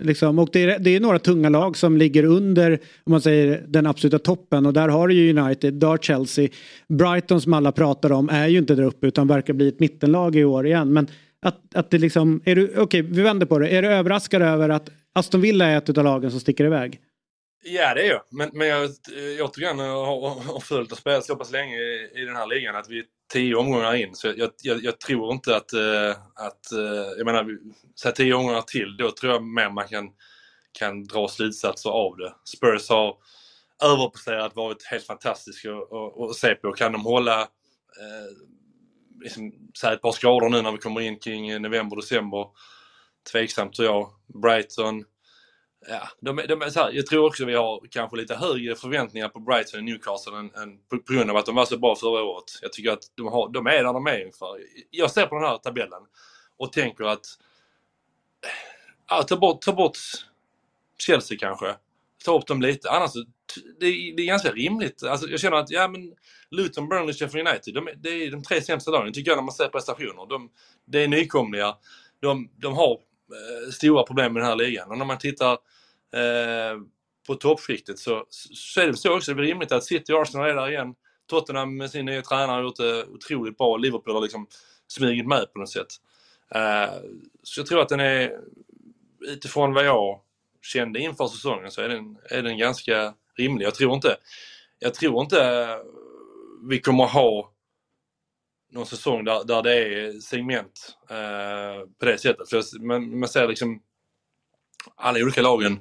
[0.00, 2.72] liksom, och det är, det är några tunga lag som ligger under
[3.04, 4.66] om man säger, den absoluta toppen.
[4.66, 6.48] Och där har du ju United, där har Chelsea.
[6.88, 10.36] Brighton som alla pratar om är ju inte där uppe utan verkar bli ett mittenlag
[10.36, 10.92] i år igen.
[10.92, 11.06] Men
[11.42, 13.68] att, att det liksom, är du, okej okay, vi vänder på det.
[13.68, 17.00] Är du överraskad över att Aston Villa är ett av lagen som sticker iväg?
[17.64, 18.22] Ja det är jag.
[18.30, 18.90] Men, men jag
[19.40, 22.90] återigen har, har följt och spelat så pass länge i, i den här ligan att
[22.90, 24.14] vi är tio omgångar in.
[24.14, 27.58] Så jag, jag, jag tror inte att, äh, att äh, jag menar,
[27.94, 30.08] så tio omgångar till, då tror jag mer man kan,
[30.78, 32.34] kan dra slutsatser av det.
[32.44, 33.16] Spurs har
[33.84, 35.70] överpresterat, varit helt fantastiska
[36.30, 36.72] att se på.
[36.72, 37.46] Kan de hålla uh,
[39.20, 42.46] liksom, så ett par skador nu när vi kommer in kring eh, november, december?
[43.32, 44.10] Tveksamt tror jag.
[44.42, 45.04] Brighton,
[45.86, 49.40] Ja, de, de, så här, jag tror också vi har kanske lite högre förväntningar på
[49.40, 52.22] Brighton och Newcastle än, än på, på, grund av att de var så bra förra
[52.22, 52.44] året.
[52.62, 54.48] Jag tycker att de, har, de är där de är ungefär.
[54.90, 56.02] Jag ser på den här tabellen
[56.56, 57.26] och tänker att
[58.44, 58.50] eh,
[59.08, 59.98] ja, ta, bort, ta bort
[60.98, 61.74] Chelsea kanske
[62.24, 62.90] ta upp dem lite.
[62.90, 63.24] Annars, så-
[63.80, 65.02] det, är- det är ganska rimligt.
[65.02, 66.14] Alltså, jag känner att, ja men
[66.50, 69.52] Luton, Burnley, Sheffield United, de, det är de tre sämsta lagen tycker jag när man
[69.54, 70.28] ser prestationer.
[70.28, 70.50] De,
[70.86, 71.74] det är nykomlingar.
[72.20, 74.90] De, de har eh, stora problem med den här ligan.
[74.90, 75.52] Och när man tittar
[76.14, 76.78] eh,
[77.26, 79.34] på toppskiktet så, så är det så också.
[79.34, 80.94] Det är rimligt att City och Arsenal är där igen.
[81.30, 83.76] Tottenham med sin nya tränare har gjort det otroligt bra.
[83.76, 84.46] Liverpool har liksom
[84.86, 85.86] smugit med på något sätt.
[86.54, 86.94] Eh,
[87.42, 88.32] så jag tror att den är,
[89.28, 90.20] utifrån vad jag
[90.62, 93.66] kände inför säsongen så är den, är den ganska rimlig.
[93.66, 94.16] Jag tror inte,
[94.78, 95.78] jag tror inte eh,
[96.68, 97.52] vi kommer ha
[98.72, 102.48] någon säsong där, där det är segment eh, på det sättet.
[102.50, 103.82] För jag- man, man ser liksom
[104.96, 105.80] alla olika lagen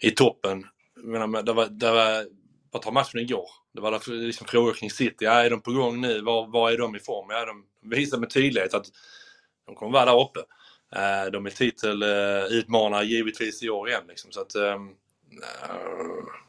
[0.00, 0.64] i toppen.
[0.96, 2.26] Jag menar, det var, det var,
[2.72, 3.50] bara ta matchen igår.
[3.74, 5.24] Det var därför liksom frågor kring City.
[5.24, 6.20] Ja, är de på gång nu?
[6.20, 7.26] Var, var är de i form?
[7.30, 8.86] Ja, de visar med tydlighet att
[9.66, 10.40] de kommer vara där uppe.
[10.96, 14.02] Eh, de är titelutmanare givetvis i år igen.
[14.08, 14.32] Liksom.
[14.32, 14.88] Så att, ehm,
[15.62, 15.74] eh,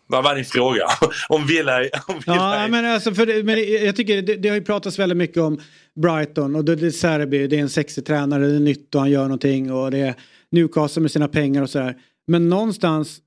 [0.07, 0.83] vad var din fråga?
[1.29, 1.77] om Villa,
[2.07, 4.55] om Villa Ja, är- men alltså för det, men det- jag tycker det, det har
[4.55, 5.59] ju pratats väldigt mycket om
[6.01, 9.01] Brighton och det, det är Serbi, det är en sexig tränare, det är nytt och
[9.01, 10.15] han gör någonting och det är
[10.51, 11.97] Newcastle med sina pengar och sådär.
[12.27, 13.19] Men någonstans,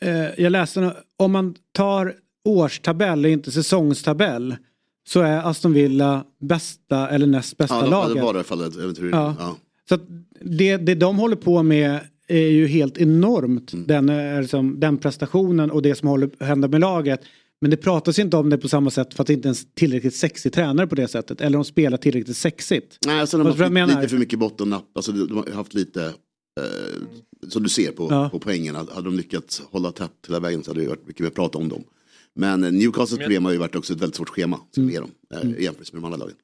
[0.00, 2.14] eh, jag läste, om man tar
[2.44, 4.56] årstabell och inte säsongstabell
[5.08, 8.14] så är Aston Villa bästa eller näst bästa Ja, de, laget.
[8.16, 9.10] det var det i alla fall ett äventyr.
[9.12, 9.34] Ja.
[9.38, 9.56] Ja.
[9.90, 10.02] Så att
[10.40, 13.72] det, det de håller på med är ju helt enormt.
[13.72, 13.86] Mm.
[13.86, 17.20] Den, är liksom, den prestationen och det som håller händer med laget.
[17.60, 19.56] Men det pratas inte om det på samma sätt för att det inte är en
[19.74, 21.40] tillräckligt sexig tränare på det sättet.
[21.40, 22.98] Eller de spelar tillräckligt sexigt.
[23.06, 23.96] Nej, alltså de har haft menar?
[23.96, 24.84] lite för mycket bottennapp.
[24.96, 28.28] Alltså, de har haft lite, eh, som du ser på, Ja.
[28.30, 31.22] på poängen, att hade de lyckats hålla tätt hela vägen så hade det varit mycket
[31.22, 31.82] mer prat om dem.
[32.34, 34.96] Men eh, Newcastles problem har ju varit också ett väldigt svårt schema som Mm.
[34.96, 36.36] är dem, eh, i jämförelse med de andra lagen.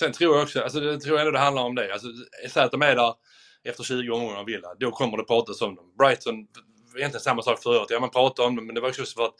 [0.00, 1.92] Sen tror jag också, alltså jag tror jag ändå det handlar om det.
[1.92, 2.08] Alltså,
[2.50, 3.14] säg att de är där
[3.64, 5.94] efter 20 omgångar av Villa, då kommer det pratas om dem.
[5.98, 6.34] Brighton,
[6.96, 7.86] egentligen samma sak förut.
[7.90, 9.34] Ja, man pratade om dem, men det var också för att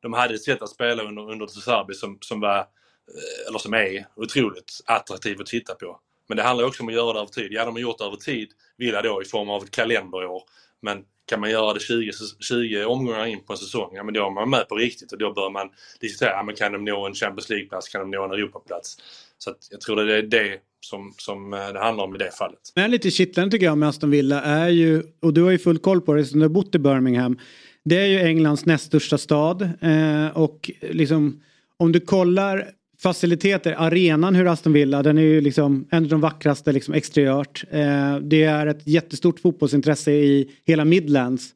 [0.00, 3.74] de hade ett sätt att spela under, under Serbi som, som var, eh, eller som
[3.74, 6.00] är, otroligt attraktivt att titta på.
[6.28, 7.52] Men det handlar också om att göra det över tid.
[7.52, 10.42] Ja, de har gjort det över tid, Villa då i form av ett kalenderår.
[10.82, 12.10] Men kan man göra det 20,
[12.40, 15.18] 20 omgångar in på en säsong, ja men då är man med på riktigt och
[15.18, 15.68] då bör man
[16.00, 18.96] diskutera, ja, men kan de nå en Champions League-plats, kan de nå en Europaplats?
[19.38, 22.30] Så att jag tror det är det som, som eh, det handlar om i det
[22.38, 22.58] fallet.
[22.76, 25.78] Men lite kittlande tycker jag med Aston Villa är ju, och du har ju full
[25.78, 27.38] koll på det som du har bott i Birmingham.
[27.84, 31.42] Det är ju Englands näst största stad eh, och liksom
[31.76, 32.70] om du kollar
[33.02, 37.64] faciliteter, arenan hur Aston Villa, den är ju liksom en av de vackraste liksom exteriört.
[37.70, 41.54] Eh, det är ett jättestort fotbollsintresse i hela Midlands.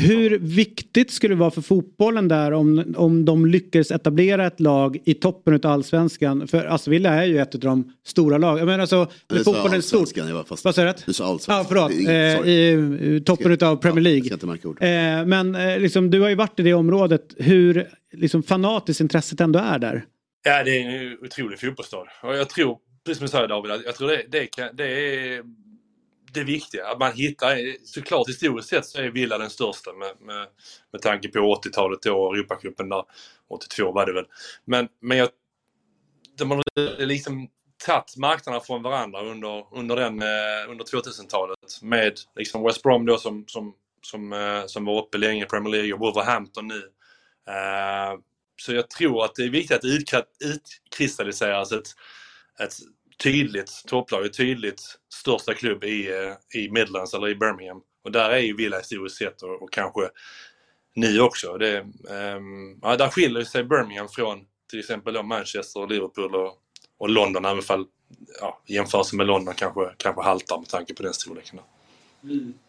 [0.00, 4.98] Hur viktigt skulle det vara för fotbollen där om, om de lyckades etablera ett lag
[5.04, 6.48] i toppen av allsvenskan?
[6.48, 8.66] För Aston Villa är ju ett av de stora lagen.
[8.66, 10.16] Men alltså, Du fotbollen är stort.
[10.16, 11.02] jag fast- Vad sa jag rätt?
[11.06, 11.56] Du sa allsvenskan.
[11.56, 11.92] Ja, förlåt.
[11.92, 12.48] Inget- Eh.
[12.48, 14.58] I, i toppen av Premier League.
[14.64, 14.82] Ord.
[14.82, 14.88] Eh,
[15.26, 17.34] men eh, liksom, du har ju varit i det området.
[17.38, 20.04] Hur liksom, fanatiskt intresset ändå är där.
[20.42, 22.08] Ja, det är en otrolig fotbollsstad.
[22.22, 24.84] Och jag tror, precis som du säger David, att jag tror det, det, kan, det
[24.84, 25.44] är
[26.32, 26.88] det viktiga.
[26.88, 30.48] Att man hittar, såklart historiskt sett så är Villa den största med, med,
[30.92, 33.04] med tanke på 80-talet och Europacupen där.
[33.48, 34.26] 82 var det väl.
[34.64, 35.28] Men, men jag,
[36.38, 36.62] de har
[37.06, 37.48] liksom
[37.86, 41.58] tagit marknaderna från varandra under, under, den, eh, under 2000-talet.
[41.82, 45.72] Med liksom West Brom då som, som, som, eh, som var uppe länge i Premier
[45.72, 46.90] League och Wolverhampton nu.
[47.48, 48.18] Eh,
[48.62, 51.88] så jag tror att det är viktigt att det utkristalliseras ett,
[52.60, 52.74] ett
[53.22, 54.82] tydligt topplag, ett tydligt
[55.14, 57.80] största klubb i, eh, i Midlands eller i Birmingham.
[58.04, 60.00] Och där är ju Villa historiskt sett och, och kanske
[60.94, 61.58] ni också.
[61.58, 64.38] Det, um, ja, där skiljer sig Birmingham från
[64.70, 66.52] till exempel Manchester, Manchester, Liverpool och,
[66.98, 67.84] och London, även fall
[68.40, 71.60] ja, jämförelsen med London kanske, kanske haltar med tanke på den storleken.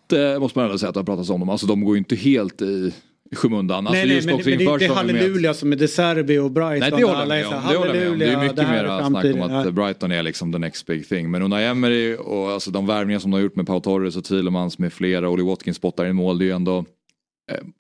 [0.08, 1.50] Det måste man ändå säga att det har pratats om dem.
[1.50, 2.94] Alltså de går ju inte helt i
[3.34, 3.88] i skymundan.
[3.88, 6.52] Alltså, nej, nej, men, men det inför är med- halleluja som är De Serbi och
[6.52, 6.80] Brighton.
[6.80, 8.20] Nej det håller jag med om.
[8.20, 9.72] Det, det är mycket mer snack om att Ja.
[9.72, 11.32] Brighton är liksom the next big thing.
[11.32, 14.24] Men Unai Emery och alltså de värvningar som de har gjort med Pau Torres och
[14.24, 16.84] Thielemans med flera, Ollie Watkins spottar i mål, det är ju ändå eh,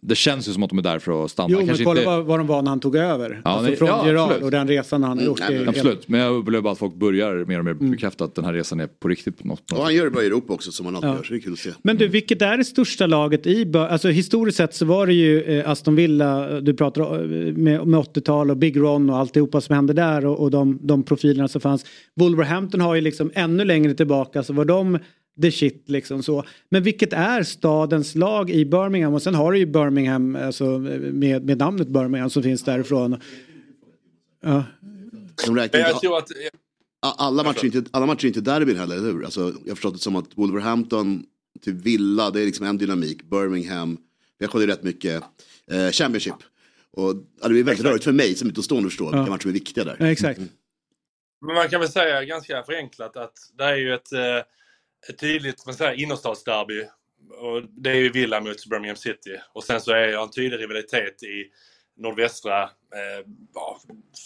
[0.01, 1.49] det känns ju som att de är där för att stanna.
[1.51, 2.09] Jo, men Kanske kolla inte...
[2.09, 3.41] vad, vad de var när han tog över.
[3.45, 4.43] Ja, alltså nej, från ja, Gerard absolut.
[4.43, 5.39] och den resan han har gjort.
[5.49, 7.91] Mm, är- Absolut, men jag upplever bara att folk börjar mer och mer Mm.
[7.91, 9.37] bekräfta att den här resan är på riktigt.
[9.39, 11.15] På något, Och han gör det bra i Europa också som han alltid Ja.
[11.15, 11.69] gör, så det är kul att se.
[11.83, 15.41] Men du, vilket är det största laget i Alltså historiskt sett så var det ju
[15.43, 19.75] eh, Aston Villa, du pratar eh, med, med 80-tal och Big Ron och alltihopa som
[19.75, 21.85] hände där och, och de, de profilerna som fanns.
[22.15, 24.97] Wolverhampton har ju liksom ännu längre tillbaka så var de
[25.41, 26.43] the shit liksom så.
[26.69, 31.45] Men vilket är stadens lag i Birmingham och sen har du ju Birmingham alltså, med,
[31.45, 33.19] med namnet Birmingham som finns därifrån.
[34.41, 34.63] Ja.
[35.37, 36.31] Jag tror att
[37.17, 39.23] alla, matcher inte, alla matcher är inte derbyn heller, eller hur?
[39.25, 41.23] Alltså, jag har förstått det som att Wolverhampton
[41.61, 43.23] till Villa, det är liksom en dynamik.
[43.23, 43.97] Birmingham,
[44.37, 45.23] Jag kollar ju rätt mycket
[45.71, 46.35] eh, Championship.
[46.91, 49.17] Och det blir väldigt rörigt för mig som utomstående förstår Ja.
[49.17, 49.95] vilka matcher som är viktiga där.
[49.99, 50.39] Ja, exakt.
[51.45, 54.19] Men man kan väl säga ganska förenklat att det är ju ett, eh,
[55.09, 55.63] ett tydligt
[55.95, 56.87] innerstadsderby.
[57.29, 59.39] Och det är ju Villa mot Birmingham City.
[59.53, 61.51] Och sen så är det en tydlig rivalitet i
[61.97, 63.79] nordvästra, eh, ja,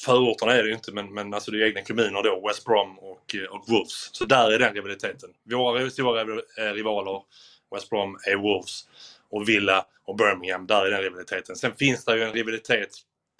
[0.06, 3.00] förorterna är det ju inte men, men alltså det är egna kommuner då, West Brom
[3.00, 4.10] och, eh, och Wolves.
[4.12, 5.30] Så där är den rivaliteten.
[5.44, 7.22] Våra stora eh, rivaler,
[7.76, 8.84] West Brom, är Wolves.
[9.30, 11.56] Och Villa och Birmingham, där är den rivaliteten.
[11.56, 12.90] Sen finns det ju en rivalitet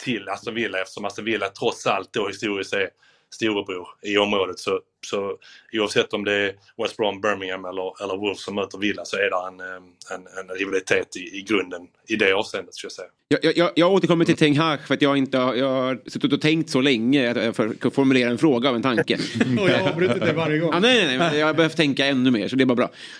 [0.04, 2.90] till Aston Villa eftersom Aston Villa trots allt då historiskt är
[3.34, 4.58] storebror i området.
[4.58, 5.36] Så, så
[5.72, 6.52] oavsett om det är
[6.82, 9.76] West Brom, Birmingham eller, eller Wolves som möter Villa så är det en, eh,
[10.14, 13.08] en, en rivalitet i, i grunden i det avseendet skulle jag säga.
[13.42, 16.32] Jag, jag- jag, återkommer till Ten Hag för att jag inte har, jag har suttit
[16.32, 19.14] och tänkt så länge att jag får formulera en fråga av en tanke.
[19.60, 20.70] Och jag har avbrutit det varje gång.
[20.72, 22.74] Ja, nej, nej, nej, jag har behövt tänka ännu mer så det är bara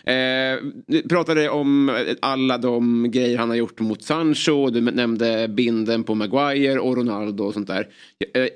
[0.04, 0.12] bra.
[0.12, 6.04] Eh, du pratade om alla de grejer han har gjort mot Sancho, du nämnde binden
[6.04, 7.88] på Maguire och Ronaldo och sånt där.
[8.34, 8.46] Eh,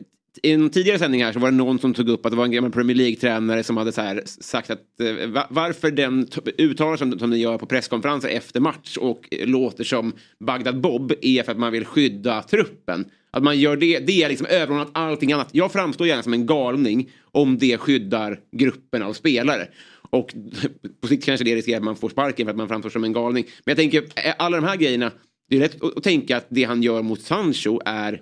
[0.45, 2.45] i en tidigare sändning här så var det någon som tog upp att det var
[2.45, 6.29] en gammal Premier League-tränare som hade så här sagt att eh, varför den
[6.59, 11.43] uttalar som, som ni gör på presskonferenser efter match och låter som Bagdad Bob är
[11.43, 13.05] för att man vill skydda truppen.
[13.31, 15.49] Att man gör det, det är liksom överordnat allting annat.
[15.53, 19.69] Jag framstår gärna som en galning om det skyddar gruppen av spelare.
[20.11, 20.35] Och
[21.01, 23.13] på sikt kanske det riskerar att man får sparken för att man framstår som en
[23.13, 23.45] galning.
[23.65, 25.13] Men jag tänker, eh, alla de här grejerna,
[25.51, 28.21] det är lätt att tänka att det han gör mot Sancho är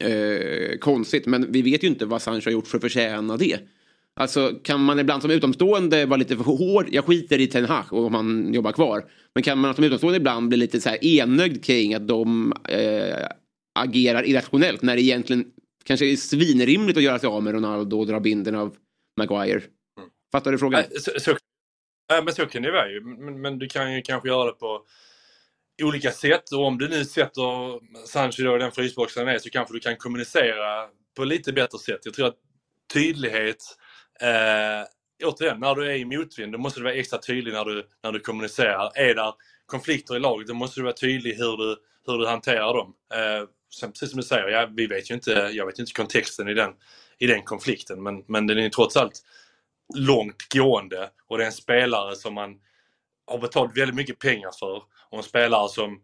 [0.00, 1.26] eh, konstigt.
[1.26, 3.60] Men vi vet ju inte vad Sancho har gjort för att förtjäna det.
[4.20, 6.86] Alltså kan man ibland som utomstående vara lite för hård?
[6.90, 9.04] Jag skiter i Ten Hag och om han jobbar kvar.
[9.34, 13.26] Men kan man som utomstående ibland bli lite så här enögd kring att de eh,
[13.78, 15.44] agerar irrationellt när det egentligen
[15.84, 18.76] kanske är svinrimligt att göra sig av med Ronaldo och dra binden av
[19.16, 19.62] Maguire?
[20.32, 20.84] Fattar du frågan?
[20.90, 21.36] Nej, Så, så,
[22.10, 23.00] nej, men så kan det vara ju.
[23.00, 24.82] Men, men du kan ju kanske göra det på
[25.82, 26.52] olika sätt.
[26.52, 29.80] Och om du nu sätter Sancho då i den frysboxen han är så kanske du
[29.80, 32.00] kan kommunicera på lite bättre sätt.
[32.04, 32.36] Jag tror att
[32.92, 33.64] tydlighet,
[34.20, 34.88] eh,
[35.24, 38.12] återigen, när du är i motvind, då måste du vara extra tydlig när du, när
[38.12, 38.90] du kommunicerar.
[38.94, 39.32] Är det
[39.66, 42.94] konflikter i laget, då måste du vara tydlig hur du, hur du hanterar dem.
[43.14, 43.48] Eh,
[43.80, 46.48] sen, precis som du säger, ja, vi vet ju inte, jag vet ju inte kontexten
[46.48, 46.72] i den,
[47.18, 49.22] i den konflikten, men, men den är ju trots allt
[49.94, 52.60] långt gående och det är en spelare som man
[53.26, 54.82] har betalat väldigt mycket pengar för
[55.16, 56.00] och en spelare som,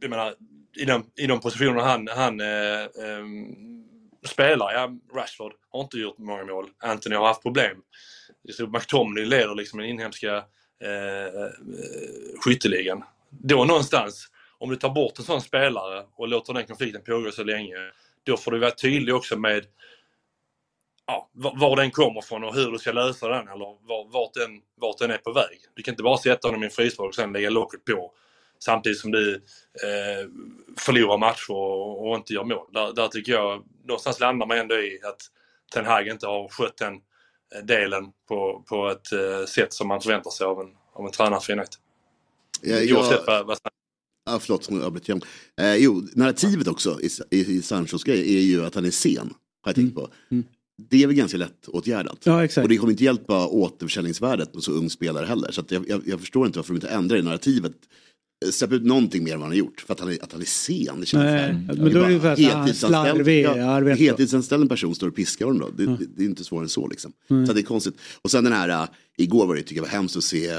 [0.00, 0.34] jag menar,
[0.76, 3.24] i de, i de positionerna han, han eh, eh,
[4.26, 6.68] spelar, ja, Rashford har inte gjort många mål.
[6.78, 7.82] Anthony har haft problem.
[8.52, 10.36] Så McTominay leder liksom den inhemska
[10.82, 11.50] eh, eh,
[12.40, 13.04] skytteligan.
[13.30, 14.28] Då någonstans,
[14.58, 17.76] om du tar bort en sån spelare och låter den konflikten pågå så länge,
[18.24, 19.66] då får du vara tydlig också med
[21.06, 24.50] ja, var den kommer från och hur du ska lösa den eller var, vart, den,
[24.80, 25.58] vart den är på väg.
[25.74, 28.12] Du kan inte bara sätta honom i en frysbox och sen lägga locket på
[28.58, 30.30] samtidigt som du eh,
[30.78, 32.66] förlorar matcher och, och inte gör mål.
[32.72, 35.20] Där, där tycker jag någonstans landar man ändå i att
[35.74, 40.00] Ten Hag inte har skött den eh, delen på, på ett eh, sätt som man
[40.00, 41.74] förväntar sig av en, av en tränare för United.
[42.62, 43.58] Ja, jag- Oavsett vad, vad
[44.30, 45.20] Ja, förlåt, som jag avbröt igen.
[45.60, 49.34] Eh, jo, narrativet också i, i, i Sanchos grej är ju att han är sen.
[49.62, 50.08] Har jag tänkt på.
[50.90, 52.18] Det är väl ganska lätt åtgärdat.
[52.24, 52.62] Ja, exakt.
[52.62, 55.50] Och det kommer inte hjälpa återförsäljningsvärdet med så ung spelare heller.
[55.52, 57.72] Så jag, jag, jag förstår inte varför de inte ändrar i narrativet.
[58.44, 59.80] Eh, Släpp ut någonting mer än vad han har gjort.
[59.86, 61.00] För att han är, att han är sen.
[61.00, 63.18] Det känns Nej, men då är det ju för att han är heltidsanställd-
[63.56, 65.84] ja, ja, heltidsanställd person står och piskar honom då.
[65.84, 67.12] Det, det, det är inte svårare än så liksom.
[67.30, 67.46] Mm.
[67.46, 67.94] Så det är konstigt.
[68.22, 70.56] Och sen den här, äh, igår var det tycker jag var hemskt att se, äh,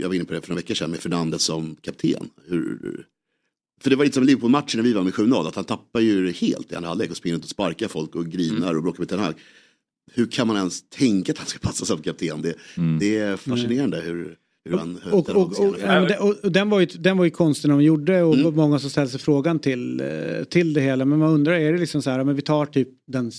[0.00, 2.28] jag var inne på det för några veckor sedan med Fernandes som kapten.
[2.48, 3.06] Hur,
[3.82, 6.32] för det var lite som Liverpool-matchen när vi var med 7-0, att han tappar ju
[6.32, 9.08] helt i andra halvlek och springer runt och sparkar folk och grinar och bråkar med
[9.08, 9.34] Ten Hag.
[10.12, 12.42] Hur kan man ens tänka att han ska passa som kapten?
[12.42, 12.54] Det,
[13.00, 14.74] det är fascinerande hur, hur
[15.14, 18.54] Och, och, och, den, var ju, den var ju konstig när de gjorde och Mm.
[18.54, 21.04] många som ställde sig frågan till, eh, till det hela.
[21.04, 23.32] Men man undrar, är det liksom så här, men vi tar typ den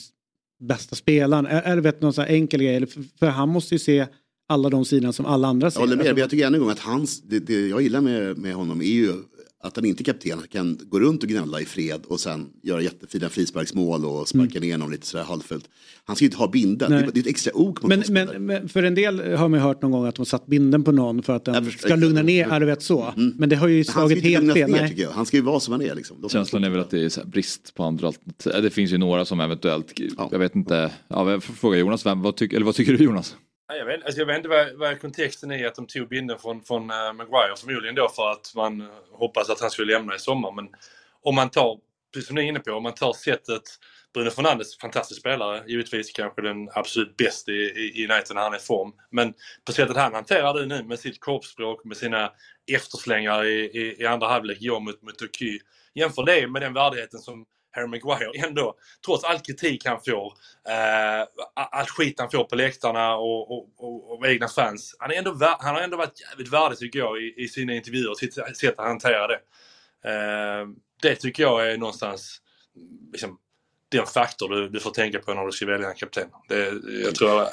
[0.60, 1.44] bästa spelaren?
[1.76, 2.76] Det vet, någon så här enkel grej?
[2.76, 4.08] Eller För, för han måste ju se
[4.48, 5.80] alla de sidorna som alla andra Jag ser.
[5.80, 8.38] håller med, men jag tycker ännu en gång att hans, det, det jag gillar med,
[8.38, 9.14] med honom är ju
[9.66, 12.50] att han inte är kapten, han kan gå runt och gnälla i fred och sen
[12.62, 15.70] göra jättefina frisparksmål och sparka ner någon lite sådär halvfullt.
[16.06, 18.04] Han ska ju inte ha binden, det är, det är ett extra ok mot men,
[18.10, 20.84] men, men för en del har man ju hört någon gång att de satt binden
[20.84, 23.14] på någon för att den ska lugna ner, ja du vet så.
[23.16, 24.72] Men det har ju Men han ska slagit inte helt fel.
[24.72, 24.90] ner Nej.
[24.90, 26.30] tycker jag, han ska ju vara som han är liksom.
[26.30, 28.64] Känslan är väl att det är så här brist på andra alternativ.
[28.64, 29.94] Det finns ju några som eventuellt,
[30.32, 33.04] jag vet inte, ja, jag får fråga Jonas, vem, vad, tyck, eller vad tycker du
[33.04, 33.36] Jonas?
[33.68, 36.64] Jag vet, alltså jag vet inte vad, vad kontexten är att de tog binden från,
[36.64, 37.56] från äh, Maguire.
[37.58, 40.52] Förmodligen då för att man eh, hoppas att han skulle lämna i sommar.
[40.52, 40.70] Men
[41.22, 41.80] om man tar,
[42.14, 43.64] precis som ni är inne på, om man tar sättet
[44.14, 45.64] Bruno Fernandes, fantastisk spelare.
[45.68, 48.94] Givetvis kanske den absolut bästa i, i United när han är i form.
[49.12, 49.34] Men
[49.66, 52.32] på sättet han hanterar det nu med sitt kroppsspråk, med sina
[52.72, 55.62] efterslängar i, i, i andra halvlek, Jag mot, mot Turkiet.
[55.94, 57.46] Jämför det med den värdigheten som
[57.76, 60.34] Harry Maguire ändå, trots all kritik han får,
[60.70, 64.96] eh, allt skit han får på läktarna och, och, och, och egna fans.
[65.00, 68.10] Han, är ändå, han har ändå varit jävligt värdig tycker jag i, i sina intervjuer
[68.10, 69.40] och sitt sätt att hantera det.
[70.10, 70.68] Eh,
[71.02, 72.42] det tycker jag är någonstans
[73.12, 73.38] liksom,
[73.90, 76.30] den faktor du, du får tänka på när du ska välja en kapten.
[76.50, 76.74] Det,
[77.04, 77.48] jag tror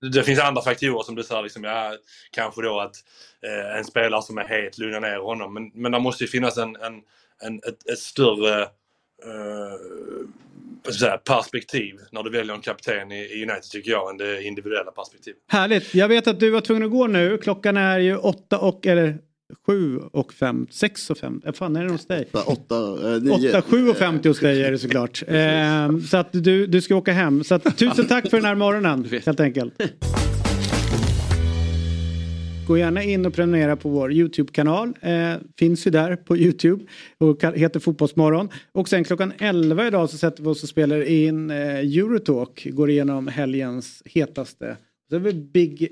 [0.00, 1.96] det finns andra faktorer som du säger, liksom, ja,
[2.30, 2.96] kanske då att
[3.46, 5.54] eh, en spelare som är het lugnar ner honom.
[5.54, 7.02] Men, men det måste ju finnas en, en,
[7.42, 8.68] en ett, ett, större
[9.26, 14.42] eh, säga, perspektiv när du väljer en kapten i, i United tycker jag än det
[14.42, 15.38] individuella perspektivet.
[15.48, 15.94] Härligt.
[15.94, 17.38] Jag vet att du var tvungen att gå nu.
[17.38, 19.18] Klockan är ju åtta och, eller
[19.66, 21.40] sju och fem, sex och fem.
[21.44, 22.28] Vad fan är det hos dig?
[22.46, 22.76] Åtta,
[23.14, 23.48] eh, nio.
[23.48, 25.22] Åtta, sju och femtio hos dig är det såklart.
[25.26, 27.44] eh, så att du, du ska åka hem.
[27.44, 29.74] Så att, tusen tack för den här morgonen helt enkelt.
[32.70, 34.94] Gå gärna in och prenumerera på vår YouTube-kanal.
[35.00, 36.84] Eh, finns ju där på YouTube
[37.18, 38.48] och heter Fotbollsmorgon.
[38.72, 42.66] Och sen klockan 11 idag så sätter vi oss och spelar in eh, Eurotalk.
[42.70, 44.76] Går igenom helgens hetaste.
[45.08, 45.88] Så har vi Big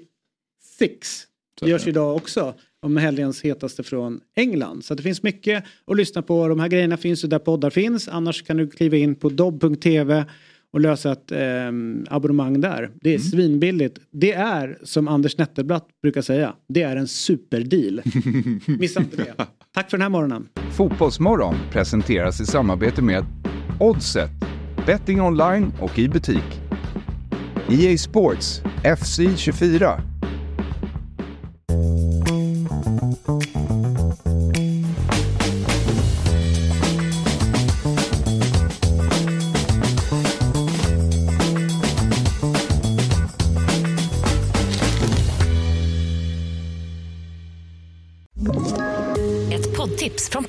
[0.79, 1.25] Six.
[1.61, 4.85] Det görs idag också om helgens hetaste från England.
[4.85, 6.49] Så det finns mycket att lyssna på.
[6.49, 8.09] De här grejerna finns ju där poddar finns.
[8.09, 10.25] Annars kan du kliva in på dobb.tv
[10.73, 11.39] och lösa ett eh,
[12.11, 12.91] abonnemang där.
[13.01, 13.29] Det är mm.
[13.29, 13.99] svinbilligt.
[14.13, 16.55] Det är som Anders Nettelblatt brukar säga.
[16.69, 18.03] Det är en superdeal.
[18.79, 19.35] Missa inte det.
[19.75, 20.49] Tack för den här morgonen.
[20.73, 23.25] Fotbollsmorgon presenteras i samarbete med
[23.81, 24.31] Oddset.
[24.87, 26.61] Betting online och i butik.
[27.69, 28.63] EA Sports
[28.99, 30.01] FC 24